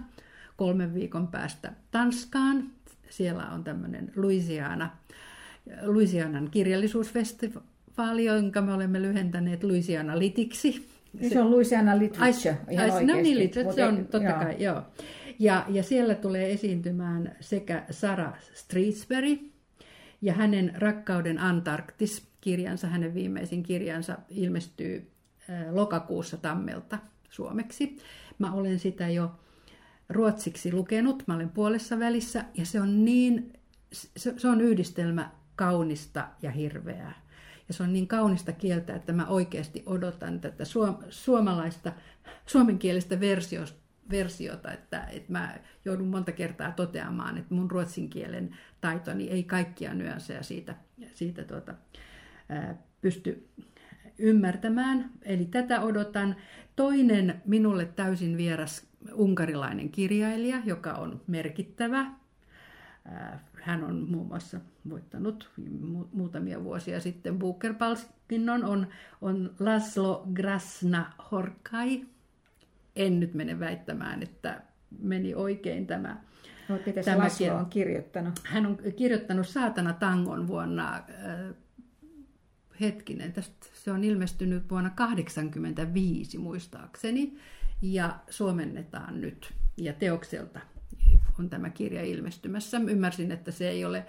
kolmen 0.64 0.94
viikon 0.94 1.28
päästä 1.28 1.74
Tanskaan. 1.92 2.72
Siellä 3.10 3.46
on 3.46 3.64
tämmöinen 3.64 4.12
Louisiana, 4.16 4.90
Louisianan 5.82 6.50
kirjallisuusfestivaali, 6.52 8.26
jonka 8.26 8.62
me 8.62 8.74
olemme 8.74 9.02
lyhentäneet 9.02 9.64
Louisiana 9.64 10.20
Litiksi 10.20 10.88
niin 11.14 11.30
se, 11.30 11.34
se 11.34 11.42
on 11.42 11.52
Louisiana 11.52 12.00
Literature, 12.00 12.58
ai, 12.68 12.74
ihan 12.74 12.92
ai, 12.92 13.06
No 13.06 13.14
niin, 13.14 13.40
literature, 13.40 13.76
se 13.76 13.86
on 13.86 13.98
totta 13.98 14.18
joo. 14.18 14.40
kai, 14.40 14.56
joo. 14.60 14.82
Ja, 15.40 15.66
ja 15.70 15.84
siellä 15.84 16.16
tulee 16.16 16.52
esiintymään 16.52 17.36
sekä 17.40 17.84
Sara 17.92 18.34
Streetsbury 18.54 19.40
ja 20.22 20.34
hänen 20.34 20.74
Rakkauden 20.78 21.40
Antarktis-kirjansa, 21.40 22.88
hänen 22.88 23.14
viimeisin 23.14 23.64
kirjansa 23.64 24.18
ilmestyy 24.30 25.12
lokakuussa 25.72 26.38
Tammelta 26.38 26.98
suomeksi. 27.30 27.98
Mä 28.40 28.54
olen 28.54 28.80
sitä 28.80 29.10
jo 29.10 29.32
ruotsiksi 30.16 30.74
lukenut, 30.74 31.24
mä 31.28 31.36
olen 31.36 31.50
puolessa 31.50 32.00
välissä 32.00 32.46
ja 32.54 32.66
se 32.66 32.82
on 32.82 33.06
niin, 33.06 33.54
se, 33.92 34.34
se 34.38 34.48
on 34.48 34.62
yhdistelmä 34.62 35.32
kaunista 35.56 36.28
ja 36.42 36.52
hirveää. 36.52 37.24
Ja 37.68 37.74
se 37.74 37.84
on 37.84 37.94
niin 37.94 38.08
kaunista 38.08 38.52
kieltä, 38.52 38.96
että 38.96 39.14
mä 39.14 39.28
oikeasti 39.28 39.84
odotan 39.86 40.40
tätä 40.40 40.64
suomalaista, 41.10 41.92
suomenkielistä 42.46 43.20
versiota, 43.20 43.74
versiota, 44.10 44.72
että, 44.72 45.04
että 45.04 45.32
mä 45.32 45.60
joudun 45.86 46.08
monta 46.08 46.32
kertaa 46.32 46.72
toteamaan, 46.72 47.38
että 47.38 47.56
mun 47.56 47.72
ruotsin 47.72 48.10
kielen 48.10 48.58
taitoni 48.82 49.30
ei 49.30 49.44
kaikkia 49.44 49.94
nyansseja 49.94 50.44
siitä, 50.44 50.76
siitä 51.14 51.44
tuota, 51.44 51.76
ää, 52.50 52.78
pysty 53.02 53.48
ymmärtämään. 54.18 55.10
Eli 55.22 55.46
tätä 55.46 55.82
odotan. 55.82 56.36
Toinen 56.76 57.42
minulle 57.46 57.86
täysin 57.86 58.38
vieras 58.38 58.88
unkarilainen 59.14 59.90
kirjailija, 59.90 60.62
joka 60.66 60.94
on 60.94 61.22
merkittävä 61.28 62.06
hän 63.64 63.84
on 63.84 64.08
muun 64.10 64.28
muassa 64.28 64.60
voittanut 64.90 65.52
muutamia 66.14 66.64
vuosia 66.64 67.00
sitten 67.00 67.40
Booker-palkinnon, 67.40 68.64
on, 68.64 68.88
on 69.22 69.56
Laszlo 69.60 70.28
Grasna 70.34 71.14
Horkai. 71.32 72.06
En 72.96 73.20
nyt 73.20 73.34
mene 73.34 73.60
väittämään, 73.60 74.24
että 74.24 74.62
meni 75.00 75.36
oikein 75.36 75.88
tämä. 75.88 76.22
No, 76.70 76.80
tämä 77.06 77.18
Laszlo 77.18 77.56
on 77.56 77.66
kirjoittanut? 77.66 78.40
Hän 78.44 78.66
on 78.66 78.78
kirjoittanut 78.96 79.48
Saatana 79.48 79.94
tangon 79.94 80.48
vuonna, 80.48 80.96
äh, 80.96 81.56
hetkinen, 82.82 83.34
tästä 83.34 83.68
se 83.74 83.92
on 83.92 84.04
ilmestynyt 84.04 84.70
vuonna 84.70 84.90
1985 84.90 86.38
muistaakseni, 86.38 87.38
ja 87.84 88.20
suomennetaan 88.30 89.22
nyt, 89.22 89.54
ja 89.78 89.94
teokselta 89.94 90.60
on 91.40 91.50
tämä 91.50 91.70
kirja 91.70 92.04
ilmestymässä. 92.04 92.78
Ymmärsin, 92.78 93.32
että 93.32 93.52
se 93.52 93.70
ei 93.70 93.86
ole 93.86 94.06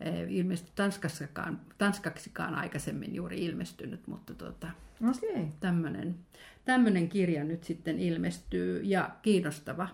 eh, 0.00 0.26
ilmeisesti 0.28 0.72
Tanskassakaan, 0.74 1.60
Tanskaksikaan 1.78 2.54
aikaisemmin 2.54 3.14
juuri 3.14 3.44
ilmestynyt, 3.44 4.06
mutta 4.06 4.34
tuota, 4.34 4.70
okay. 5.08 5.46
tämmöinen, 5.60 6.14
tämmöinen 6.64 7.08
kirja 7.08 7.44
nyt 7.44 7.64
sitten 7.64 7.98
ilmestyy 7.98 8.82
ja 8.82 9.10
kiinnostava 9.22 9.88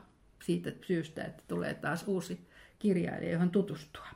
siitä 0.44 0.72
syystä, 0.86 1.24
että 1.24 1.42
tulee 1.48 1.74
taas 1.74 2.04
uusi 2.06 2.40
kirjailija, 2.78 3.32
johon 3.32 3.50
tutustua. 3.50 4.06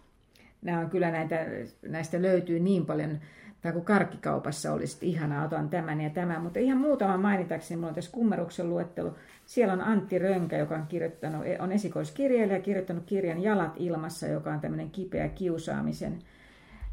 Nämä 0.63 0.81
on 0.81 0.91
kyllä 0.91 1.11
näitä, 1.11 1.37
näistä 1.83 2.23
löytyy 2.23 2.61
niin 2.61 2.87
paljon 2.87 3.21
tai 3.63 3.73
kun 3.73 3.85
karkkikaupassa 3.85 4.73
olisi 4.73 4.99
ihanaa, 5.01 5.45
otan 5.45 5.69
tämän 5.69 6.01
ja 6.01 6.11
tämän, 6.11 6.43
mutta 6.43 6.59
ihan 6.59 6.79
muutama 6.79 7.17
mainitakseni, 7.17 7.77
mulla 7.77 7.89
on 7.89 7.95
tässä 7.95 8.13
kummeruksen 8.13 8.69
luettelo. 8.69 9.15
Siellä 9.47 9.73
on 9.73 9.81
Antti 9.81 10.19
Rönkä, 10.19 10.57
joka 10.59 10.75
on, 10.75 10.87
kirjoittanut, 10.87 11.45
on 11.59 11.73
esikoiskirjailija, 11.73 12.61
kirjoittanut 12.61 13.05
kirjan 13.07 13.43
Jalat 13.43 13.73
ilmassa, 13.77 14.27
joka 14.27 14.53
on 14.53 14.61
tämmöinen 14.61 14.91
kipeä 14.91 15.29
kiusaamisen 15.29 16.19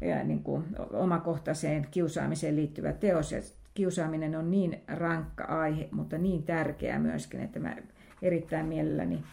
ja 0.00 0.24
niin 0.24 0.42
kuin 0.42 0.64
omakohtaiseen 0.92 1.86
kiusaamiseen 1.90 2.56
liittyvä 2.56 2.92
teos. 2.92 3.32
Ja 3.32 3.40
kiusaaminen 3.74 4.36
on 4.36 4.50
niin 4.50 4.80
rankka 4.88 5.44
aihe, 5.44 5.88
mutta 5.90 6.18
niin 6.18 6.42
tärkeä 6.42 6.98
myöskin, 6.98 7.40
että 7.40 7.60
mä 7.60 7.76
erittäin 8.22 8.66
mielelläni 8.66 9.24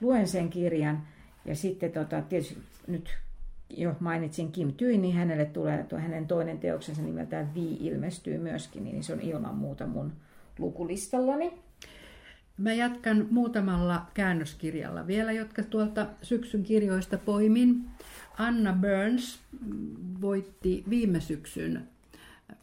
luen 0.00 0.28
sen 0.28 0.50
kirjan. 0.50 1.02
Ja 1.44 1.54
sitten 1.54 1.92
tota, 1.92 2.22
tietysti 2.22 2.58
nyt 2.86 3.18
jo 3.70 3.96
mainitsin 4.00 4.52
Kim 4.52 4.72
Tyin, 4.72 5.02
niin 5.02 5.14
hänelle 5.14 5.44
tulee 5.44 5.84
tuo 5.84 5.98
hänen 5.98 6.26
toinen 6.26 6.58
teoksensa 6.58 7.02
nimeltään 7.02 7.54
Vi 7.54 7.76
ilmestyy 7.80 8.38
myöskin, 8.38 8.84
niin 8.84 9.04
se 9.04 9.12
on 9.12 9.20
ilman 9.20 9.54
muuta 9.54 9.86
mun 9.86 10.12
lukulistallani. 10.58 11.52
Mä 12.58 12.72
jatkan 12.72 13.26
muutamalla 13.30 14.06
käännöskirjalla 14.14 15.06
vielä, 15.06 15.32
jotka 15.32 15.62
tuolta 15.62 16.06
syksyn 16.22 16.62
kirjoista 16.62 17.18
poimin. 17.18 17.84
Anna 18.38 18.76
Burns 18.80 19.40
voitti 20.20 20.84
viime 20.90 21.20
syksyn 21.20 21.88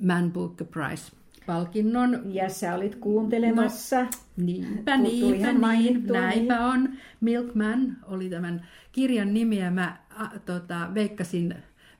Man 0.03 0.31
Booker 0.31 0.67
Prize 0.67 1.11
palkinnon. 1.45 2.21
Ja 2.25 2.49
sä 2.49 2.75
olit 2.75 2.95
kuuntelemassa. 2.95 4.01
No, 4.01 4.09
niinpä, 4.37 4.97
niinpä, 4.97 5.53
niin, 5.53 6.07
näinpä 6.07 6.65
on. 6.65 6.89
Milkman 7.21 7.97
oli 8.07 8.29
tämän 8.29 8.67
kirjan 8.91 9.33
nimiä. 9.33 9.71
Mä 9.71 9.97
a, 10.17 10.29
tota, 10.45 10.89
veikkasin 10.93 11.55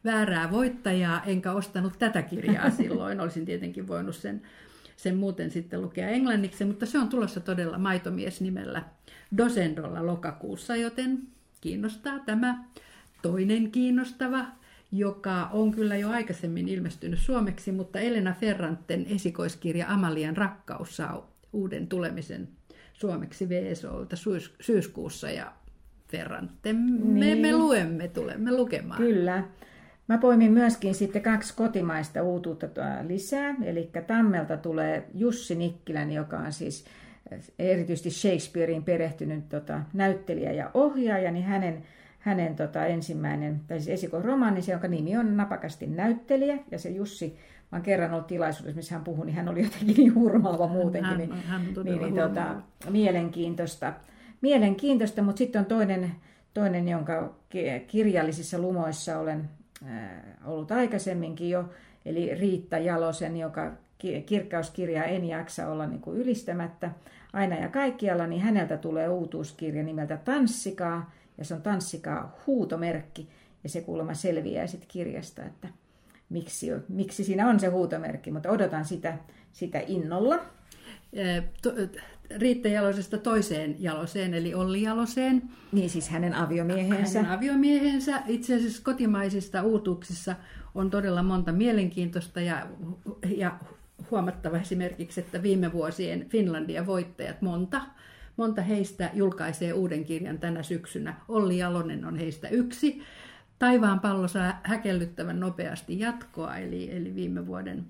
väärää 0.05 0.51
voittajaa, 0.51 1.23
enkä 1.23 1.51
ostanut 1.51 1.99
tätä 1.99 2.21
kirjaa 2.21 2.69
silloin. 2.81 3.19
Olisin 3.19 3.45
tietenkin 3.45 3.87
voinut 3.87 4.15
sen, 4.15 4.41
sen 4.97 5.17
muuten 5.17 5.51
sitten 5.51 5.81
lukea 5.81 6.09
englanniksi, 6.09 6.65
mutta 6.65 6.85
se 6.85 6.99
on 6.99 7.09
tulossa 7.09 7.39
todella 7.39 7.77
Maitomies 7.77 8.41
nimellä 8.41 8.83
Dosendolla 9.37 10.05
lokakuussa, 10.05 10.75
joten 10.75 11.19
kiinnostaa 11.61 12.19
tämä 12.19 12.63
toinen 13.21 13.71
kiinnostava 13.71 14.45
joka 14.91 15.45
on 15.45 15.71
kyllä 15.71 15.95
jo 15.95 16.09
aikaisemmin 16.09 16.67
ilmestynyt 16.67 17.19
suomeksi, 17.19 17.71
mutta 17.71 17.99
Elena 17.99 18.33
Ferranten 18.33 19.05
esikoiskirja 19.09 19.85
Amalian 19.89 20.37
rakkaus 20.37 20.95
saa 20.95 21.31
uuden 21.53 21.87
tulemisen 21.87 22.47
suomeksi 22.93 23.49
VSOlta 23.49 24.15
syyskuussa 24.61 25.31
ja 25.31 25.53
Ferranten 26.11 26.75
me, 26.75 27.19
niin. 27.19 27.37
me 27.37 27.57
luemme, 27.57 28.07
tulemme 28.07 28.51
lukemaan. 28.51 28.97
Kyllä. 28.97 29.43
Mä 30.07 30.17
poimin 30.17 30.51
myöskin 30.51 30.95
sitten 30.95 31.21
kaksi 31.21 31.55
kotimaista 31.55 32.23
uutuutta 32.23 32.67
lisää, 33.07 33.55
eli 33.63 33.89
Tammelta 34.07 34.57
tulee 34.57 35.07
Jussi 35.13 35.55
Nikkilän, 35.55 36.11
joka 36.11 36.37
on 36.37 36.53
siis 36.53 36.85
erityisesti 37.59 38.11
Shakespearein 38.11 38.83
perehtynyt 38.83 39.49
tota, 39.49 39.81
näyttelijä 39.93 40.51
ja 40.51 40.71
ohjaaja, 40.73 41.31
niin 41.31 41.45
hänen 41.45 41.83
hänen 42.21 42.55
tota, 42.55 42.85
ensimmäinen, 42.85 43.61
tai 43.67 43.79
siis 43.79 43.89
esikoisromaani, 43.89 44.61
jonka 44.67 44.87
nimi 44.87 45.17
on 45.17 45.37
Napakasti 45.37 45.87
näyttelijä, 45.87 46.57
ja 46.71 46.79
se 46.79 46.89
Jussi, 46.89 47.37
mä 47.71 47.75
oon 47.77 47.81
kerran 47.81 48.13
ollut 48.13 48.27
tilaisuudessa, 48.27 48.75
missä 48.75 48.95
hän 48.95 49.03
puhui, 49.03 49.25
niin 49.25 49.35
hän 49.35 49.49
oli 49.49 49.63
jotenkin 49.63 49.95
niin 49.95 50.15
hurmaava 50.15 50.67
muutenkin, 50.67 51.09
hän, 51.09 51.17
niin, 51.17 51.33
hän 51.33 51.61
niin, 51.83 52.01
niin 52.01 52.15
tota, 52.15 52.55
mielenkiintoista. 52.89 53.93
Mielenkiintoista, 54.41 55.21
mutta 55.21 55.37
sitten 55.37 55.59
on 55.59 55.65
toinen, 55.65 56.11
toinen, 56.53 56.89
jonka 56.89 57.35
kirjallisissa 57.87 58.59
lumoissa 58.59 59.19
olen 59.19 59.49
ollut 60.45 60.71
aikaisemminkin 60.71 61.49
jo, 61.49 61.69
eli 62.05 62.35
Riitta 62.35 62.77
Jalosen, 62.77 63.37
joka 63.37 63.71
kirkkauskirjaa 64.25 65.05
en 65.05 65.25
jaksa 65.25 65.67
olla 65.67 65.85
niin 65.85 66.01
kuin 66.01 66.17
ylistämättä 66.17 66.91
aina 67.33 67.55
ja 67.55 67.69
kaikkialla, 67.69 68.27
niin 68.27 68.41
häneltä 68.41 68.77
tulee 68.77 69.09
uutuuskirja 69.09 69.83
nimeltä 69.83 70.17
Tanssikaa, 70.17 71.11
ja 71.37 71.45
se 71.45 71.53
on 71.53 71.61
tanssikaa 71.61 72.39
huutomerkki, 72.47 73.29
ja 73.63 73.69
se 73.69 73.81
kuulemma 73.81 74.13
selviää 74.13 74.67
sitten 74.67 74.89
kirjasta, 74.91 75.43
että 75.43 75.67
miksi, 76.29 76.67
miksi 76.89 77.23
siinä 77.23 77.49
on 77.49 77.59
se 77.59 77.67
huutomerkki, 77.67 78.31
mutta 78.31 78.49
odotan 78.49 78.85
sitä, 78.85 79.17
sitä 79.51 79.81
innolla. 79.87 80.39
Riitta 82.37 82.67
Jalosesta 82.67 83.17
toiseen 83.17 83.75
Jaloseen, 83.79 84.33
eli 84.33 84.53
Olli 84.53 84.81
Jaloseen. 84.81 85.43
Niin 85.71 85.89
siis 85.89 86.09
hänen 86.09 86.33
aviomiehensä. 86.33 87.19
Hänen 87.19 87.37
aviomiehensä. 87.37 88.21
Itse 88.27 88.55
asiassa 88.55 88.83
kotimaisista 88.83 89.63
uutuuksissa 89.63 90.35
on 90.75 90.89
todella 90.89 91.23
monta 91.23 91.51
mielenkiintoista 91.51 92.41
ja, 92.41 92.67
ja 93.35 93.59
huomattava 94.11 94.57
esimerkiksi, 94.57 95.19
että 95.19 95.43
viime 95.43 95.73
vuosien 95.73 96.29
Finlandia 96.29 96.85
voittajat 96.85 97.41
monta 97.41 97.81
monta 98.37 98.61
heistä 98.61 99.09
julkaisee 99.13 99.73
uuden 99.73 100.03
kirjan 100.03 100.39
tänä 100.39 100.63
syksynä. 100.63 101.15
Olli 101.27 101.57
Jalonen 101.57 102.05
on 102.05 102.17
heistä 102.17 102.49
yksi. 102.49 103.01
Taivaan 103.59 103.99
pallo 103.99 104.27
saa 104.27 104.59
häkellyttävän 104.63 105.39
nopeasti 105.39 105.99
jatkoa, 105.99 106.57
eli, 106.57 106.91
eli 106.91 107.15
viime 107.15 107.47
vuoden 107.47 107.85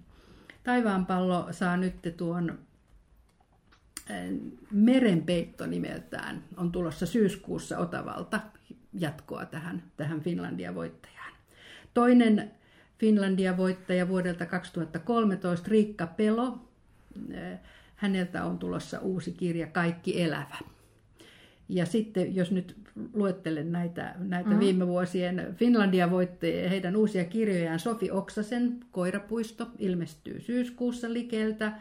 Taivaan 0.63 1.05
pallo 1.05 1.47
saa 1.51 1.77
nyt 1.77 2.13
tuon 2.17 2.59
Merenpeitto 4.71 5.65
nimeltään 5.65 6.43
on 6.57 6.71
tulossa 6.71 7.05
syyskuussa 7.05 7.77
Otavalta 7.77 8.39
jatkoa 8.93 9.45
tähän, 9.45 9.83
tähän 9.97 10.21
Finlandia-voittajaan. 10.21 11.33
Toinen 11.93 12.51
Finlandia-voittaja 12.99 14.07
vuodelta 14.07 14.45
2013, 14.45 15.67
Riikka 15.69 16.07
Pelo. 16.07 16.59
Häneltä 17.95 18.45
on 18.45 18.59
tulossa 18.59 18.99
uusi 18.99 19.31
kirja 19.31 19.67
Kaikki 19.67 20.21
elävä. 20.21 20.57
Ja 21.69 21.85
sitten 21.85 22.35
jos 22.35 22.51
nyt 22.51 22.75
luettelen 23.13 23.71
näitä, 23.71 24.15
näitä 24.19 24.49
mm. 24.49 24.59
viime 24.59 24.87
vuosien 24.87 25.55
Finlandia-voittajia 25.55 26.69
heidän 26.69 26.95
uusia 26.95 27.25
kirjojaan, 27.25 27.79
Sofi 27.79 28.11
Oksasen 28.11 28.79
Koirapuisto 28.91 29.67
ilmestyy 29.79 30.41
syyskuussa 30.41 31.13
Likeltä. 31.13 31.71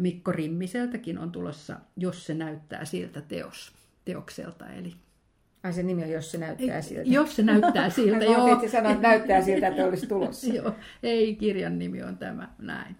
Mikko 0.00 0.32
Rimmiseltäkin 0.32 1.18
on 1.18 1.32
tulossa, 1.32 1.76
jos 1.96 2.26
se 2.26 2.34
näyttää 2.34 2.84
siltä 2.84 3.20
teos, 3.20 3.72
teokselta. 4.04 4.66
Eli 4.72 4.94
Ai 5.62 5.72
se 5.72 5.82
nimi 5.82 6.02
on, 6.02 6.10
jos 6.10 6.30
se 6.30 6.38
näyttää 6.38 6.82
siltä. 6.82 7.02
Jos 7.10 7.36
se 7.36 7.42
näyttää 7.42 7.90
siltä, 7.90 8.24
joo. 8.34 8.56
Mä 8.56 8.68
sanoa, 8.68 8.92
että 8.92 9.08
näyttää 9.08 9.42
siltä, 9.42 9.68
että 9.68 9.84
olisi 9.84 10.06
tulossa. 10.06 10.52
joo, 10.56 10.72
ei, 11.02 11.36
kirjan 11.36 11.78
nimi 11.78 12.02
on 12.02 12.18
tämä, 12.18 12.48
näin. 12.58 12.96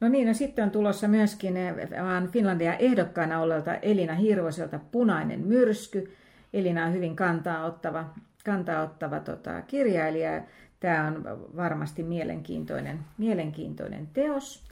No 0.00 0.08
niin, 0.08 0.28
no 0.28 0.34
sitten 0.34 0.64
on 0.64 0.70
tulossa 0.70 1.08
myöskin 1.08 1.56
eh, 1.56 1.74
vaan 2.02 2.28
Finlandia 2.28 2.74
ehdokkaana 2.74 3.40
olleelta 3.40 3.74
Elina 3.74 4.14
Hirvoselta 4.14 4.80
Punainen 4.92 5.40
myrsky. 5.40 6.12
Elina 6.52 6.86
on 6.86 6.92
hyvin 6.92 7.16
kantaa 7.16 7.64
ottava, 7.64 8.14
kantaa 8.44 8.82
ottava 8.82 9.20
tota, 9.20 9.62
kirjailija. 9.62 10.42
Tämä 10.80 11.06
on 11.06 11.24
varmasti 11.56 12.02
mielenkiintoinen, 12.02 12.98
mielenkiintoinen 13.18 14.06
teos. 14.06 14.64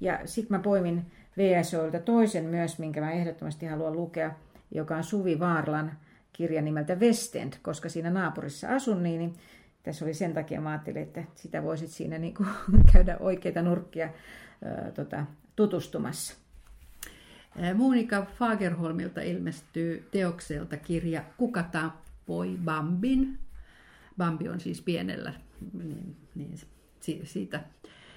Ja 0.00 0.20
sitten 0.24 0.56
mä 0.56 0.62
poimin 0.62 1.06
VSOilta 1.36 1.98
toisen 1.98 2.44
myös, 2.44 2.78
minkä 2.78 3.00
mä 3.00 3.12
ehdottomasti 3.12 3.66
haluan 3.66 3.92
lukea, 3.92 4.34
joka 4.70 4.96
on 4.96 5.04
Suvi 5.04 5.38
Vaarlan 5.38 5.92
kirja 6.32 6.62
nimeltä 6.62 6.94
Westend, 6.94 7.52
koska 7.62 7.88
siinä 7.88 8.10
naapurissa 8.10 8.68
asun, 8.68 9.02
niin, 9.02 9.18
niin 9.18 9.34
tässä 9.82 10.04
oli 10.04 10.14
sen 10.14 10.34
takia, 10.34 10.60
mä 10.60 10.70
ajattelin, 10.70 11.02
että 11.02 11.24
sitä 11.34 11.62
voisit 11.62 11.90
siinä 11.90 12.18
niin 12.18 12.34
kuin 12.34 12.48
käydä 12.92 13.16
oikeita 13.20 13.62
nurkkia 13.62 14.08
ää, 14.64 14.90
tota, 14.90 15.26
tutustumassa. 15.56 16.34
Monika 17.74 18.26
Fagerholmilta 18.38 19.20
ilmestyy 19.20 20.08
teokselta 20.10 20.76
kirja 20.76 21.24
Kuka 21.36 21.62
tappoi 21.62 22.58
Bambin. 22.64 23.38
Bambi 24.18 24.48
on 24.48 24.60
siis 24.60 24.82
pienellä, 24.82 25.34
niin, 25.72 26.16
niin 26.34 26.58
siitä 27.24 27.60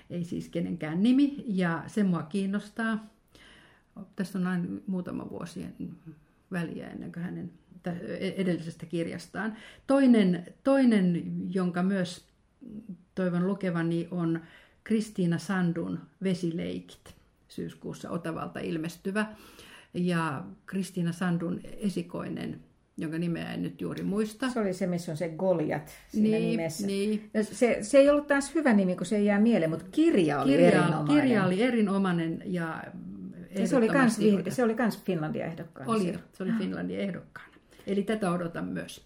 ei 0.09 0.23
siis 0.23 0.49
kenenkään 0.49 1.03
nimi, 1.03 1.43
ja 1.47 1.83
se 1.87 2.03
mua 2.03 2.23
kiinnostaa. 2.23 3.07
Tässä 4.15 4.39
on 4.39 4.47
aina 4.47 4.65
muutama 4.87 5.29
vuosien 5.29 5.75
väliä 6.51 6.87
ennen 6.87 7.11
kuin 7.11 7.23
hänen 7.23 7.51
edellisestä 8.37 8.85
kirjastaan. 8.85 9.57
Toinen, 9.87 10.45
toinen 10.63 11.23
jonka 11.53 11.83
myös 11.83 12.27
toivon 13.15 13.47
lukevani, 13.47 14.07
on 14.11 14.41
Kristiina 14.83 15.37
Sandun 15.37 15.99
Vesileikit, 16.23 17.15
syyskuussa 17.47 18.09
Otavalta 18.09 18.59
ilmestyvä. 18.59 19.25
Ja 19.93 20.45
Kristiina 20.65 21.11
Sandun 21.11 21.59
esikoinen 21.63 22.59
jonka 22.97 23.17
nimeä 23.17 23.53
en 23.53 23.62
nyt 23.62 23.82
juuri 23.82 24.03
muista. 24.03 24.49
Se 24.49 24.60
oli 24.60 24.73
se, 24.73 24.88
missä 24.88 25.12
on 25.12 25.17
se 25.17 25.29
Goliat 25.29 25.91
siinä 26.08 26.38
niin, 26.38 26.49
nimessä. 26.49 26.88
Niin. 26.88 27.29
Se, 27.41 27.77
se 27.82 27.97
ei 27.97 28.10
ollut 28.10 28.27
taas 28.27 28.56
hyvä 28.56 28.73
nimi, 28.73 28.95
kun 28.95 29.06
se 29.06 29.15
ei 29.15 29.25
jää 29.25 29.39
mieleen, 29.39 29.69
mutta 29.69 29.86
kirja 29.91 30.41
oli 30.41 30.51
kirja, 30.51 30.67
erinomainen. 30.67 31.21
Kirja 31.21 31.45
oli 31.45 31.63
erinomainen 31.63 32.41
ja 32.45 32.84
ja 33.60 33.67
se 33.67 33.77
oli 33.77 33.88
kans, 33.88 34.19
se 34.49 34.63
oli 34.63 34.75
kans 34.75 35.03
Finlandia 35.03 35.45
ehdokkaana. 35.45 35.91
Oli, 35.91 36.19
se 36.34 36.43
oli 36.43 36.51
Finlandia 36.58 36.99
ehdokkaana. 36.99 37.49
Eli 37.88 38.03
tätä 38.03 38.32
odotan 38.32 38.65
myös. 38.65 39.06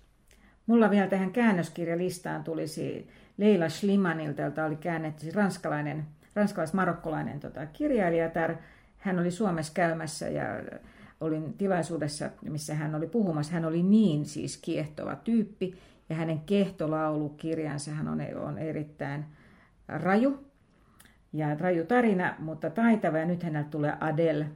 Mulla 0.66 0.90
vielä 0.90 1.08
tähän 1.08 1.32
käännöskirjalistaan 1.32 2.44
tulisi 2.44 3.08
Leila 3.38 3.70
Schlimanilta, 3.70 4.42
jolta 4.42 4.66
oli 4.66 4.76
käännetty 4.76 5.22
siis 5.22 5.36
ranskalainen, 5.36 6.06
ranskalais-marokkolainen 6.36 7.40
tota, 7.40 7.66
kirjailija. 7.66 8.32
Hän 8.98 9.20
oli 9.20 9.32
Suomessa 9.32 9.74
käymässä 9.74 10.30
ja 10.30 10.44
olin 11.22 11.54
tilaisuudessa, 11.54 12.30
missä 12.42 12.76
hän 12.76 12.96
oli 12.96 13.08
puhumassa. 13.08 13.54
Hän 13.54 13.66
oli 13.66 13.84
niin 13.84 14.26
siis 14.26 14.58
kiehtova 14.58 15.16
tyyppi 15.16 15.76
ja 16.10 16.16
hänen 16.16 16.40
kehtolaulukirjansa 16.40 17.92
hän 17.92 18.08
on, 18.08 18.20
on 18.42 18.58
erittäin 18.58 19.26
raju 19.88 20.46
ja 21.34 21.56
raju 21.56 21.86
tarina, 21.86 22.36
mutta 22.40 22.70
taitava. 22.70 23.18
Ja 23.18 23.26
nyt 23.26 23.44
hänellä 23.44 23.68
tulee 23.70 23.98
Adele 24.00 24.48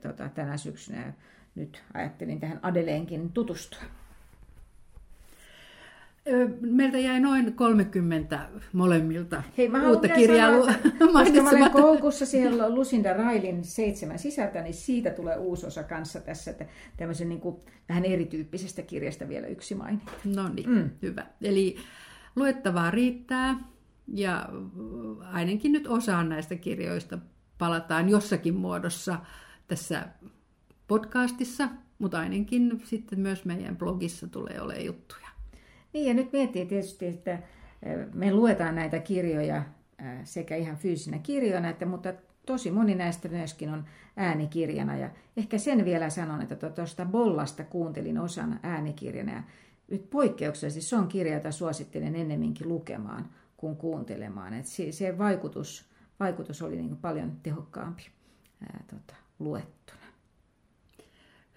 tota, 0.00 0.28
tänä 0.28 0.56
syksynä. 0.56 1.12
Nyt 1.54 1.82
ajattelin 1.94 2.40
tähän 2.40 2.60
Adeleenkin 2.62 3.32
tutustua. 3.32 3.82
Meiltä 6.60 6.98
jäi 6.98 7.20
noin 7.20 7.52
30 7.52 8.48
molemmilta 8.72 9.42
Hei, 9.58 9.68
mä 9.68 9.88
uutta 9.88 10.08
kirjaa 10.08 10.50
Koska 11.12 11.42
mä 11.42 11.50
olen 11.50 11.70
koukussa 11.70 12.26
siellä 12.26 12.70
Lucinda 12.70 13.12
Railin 13.12 13.64
seitsemän 13.64 14.18
sisältä, 14.18 14.62
niin 14.62 14.74
siitä 14.74 15.10
tulee 15.10 15.36
uusi 15.36 15.66
osa 15.66 15.82
kanssa 15.82 16.20
tässä. 16.20 16.50
Että 16.50 16.66
tämmöisen 16.96 17.28
niin 17.28 17.40
kuin, 17.40 17.56
vähän 17.88 18.04
erityyppisestä 18.04 18.82
kirjasta 18.82 19.28
vielä 19.28 19.46
yksi 19.46 19.74
maininta. 19.74 20.12
No 20.24 20.48
niin, 20.48 20.70
mm. 20.70 20.90
hyvä. 21.02 21.26
Eli 21.42 21.76
luettavaa 22.36 22.90
riittää 22.90 23.56
ja 24.08 24.48
ainakin 25.32 25.72
nyt 25.72 25.86
osaan 25.86 26.28
näistä 26.28 26.56
kirjoista 26.56 27.18
palataan 27.58 28.08
jossakin 28.08 28.54
muodossa 28.54 29.18
tässä 29.68 30.08
podcastissa, 30.88 31.68
mutta 31.98 32.18
ainakin 32.18 32.82
sitten 32.84 33.20
myös 33.20 33.44
meidän 33.44 33.76
blogissa 33.76 34.28
tulee 34.28 34.60
olemaan 34.60 34.84
juttuja. 34.84 35.21
Niin 35.92 36.06
ja 36.08 36.14
nyt 36.14 36.32
miettii 36.32 36.66
tietysti, 36.66 37.06
että 37.06 37.38
me 38.14 38.34
luetaan 38.34 38.74
näitä 38.74 38.98
kirjoja 38.98 39.62
sekä 40.24 40.56
ihan 40.56 40.76
fyysisinä 40.76 41.18
kirjoina, 41.18 41.68
että, 41.68 41.86
mutta 41.86 42.14
tosi 42.46 42.70
moni 42.70 42.94
näistä 42.94 43.28
myöskin 43.28 43.70
on 43.70 43.84
äänikirjana. 44.16 44.96
Ja 44.96 45.10
ehkä 45.36 45.58
sen 45.58 45.84
vielä 45.84 46.10
sanon, 46.10 46.42
että 46.42 46.70
tuosta 46.70 47.04
Bollasta 47.04 47.64
kuuntelin 47.64 48.18
osan 48.18 48.60
äänikirjana. 48.62 49.32
Ja 49.32 49.42
nyt 49.90 50.10
poikkeuksellisesti 50.10 50.88
se 50.88 50.96
on 50.96 51.08
kirja, 51.08 51.34
jota 51.34 51.50
suosittelen 51.50 52.16
ennemminkin 52.16 52.68
lukemaan 52.68 53.30
kuin 53.56 53.76
kuuntelemaan. 53.76 54.54
Et 54.54 54.66
se, 54.66 54.92
se 54.92 55.18
vaikutus, 55.18 55.84
vaikutus 56.20 56.62
oli 56.62 56.76
niin 56.76 56.96
paljon 56.96 57.32
tehokkaampi 57.42 58.02
ää, 58.60 58.84
tota, 58.90 59.14
luettuna. 59.38 60.02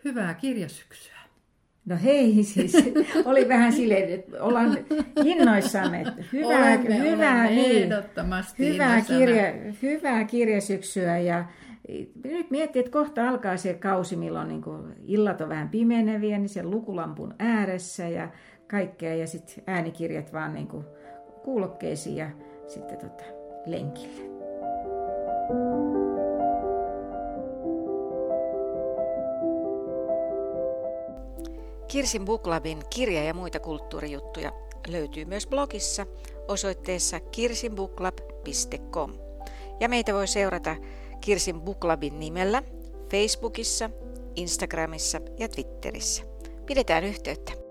Hyvää 0.06 0.34
kirjasyksyä. 0.34 1.25
No 1.86 1.98
hei, 2.04 2.44
siis 2.44 2.74
oli 3.26 3.50
vähän 3.50 3.74
silleen, 3.74 4.10
että 4.10 4.44
ollaan 4.44 4.78
innoissamme. 5.26 6.02
Että 6.02 6.24
hyvää, 6.34 6.58
olemme, 6.58 7.00
hyvää, 7.00 7.42
olemme 7.42 7.56
niin, 7.56 7.84
ehdottomasti 7.84 8.74
hyvää, 8.74 9.02
kirja, 9.02 9.44
hyvää 9.82 10.24
kirjasyksyä 10.24 11.20
ja 11.20 11.46
nyt 12.24 12.52
miettii, 12.52 12.80
että 12.80 12.92
kohta 12.92 13.30
alkaa 13.30 13.58
se 13.58 13.74
kausi, 13.74 14.16
milloin 14.16 14.48
niin 14.48 14.64
illat 15.04 15.42
on 15.42 15.50
vähän 15.50 15.70
pimeneviä, 15.70 16.38
niin 16.38 16.50
sen 16.50 16.72
lukulampun 16.72 17.34
ääressä 17.40 18.08
ja 18.08 18.30
kaikkea 18.68 19.16
ja 19.16 19.28
sitten 19.28 19.64
äänikirjat 19.68 20.34
vaan 20.34 20.54
niin 20.54 20.68
kuin 20.68 20.86
kuulokkeisiin 21.44 22.18
ja 22.18 22.30
sitten 22.68 22.98
tota, 22.98 23.24
lenkille. 23.66 24.36
Kirsin 31.88 32.26
Booklabin 32.26 32.80
kirja- 32.90 33.24
ja 33.24 33.34
muita 33.34 33.60
kulttuurijuttuja 33.60 34.52
löytyy 34.88 35.26
myös 35.26 35.48
blogissa 35.48 36.06
osoitteessa 36.48 37.20
kirsinbooklab.com. 37.20 39.14
Ja 39.80 39.90
meitä 39.90 40.14
voi 40.14 40.28
seurata 40.28 40.76
Kirsin 41.22 41.62
Booklabin 41.62 42.20
nimellä 42.20 42.64
Facebookissa, 43.12 43.90
Instagramissa 44.36 45.22
ja 45.40 45.50
Twitterissä. 45.50 46.24
Pidetään 46.66 47.04
yhteyttä. 47.04 47.65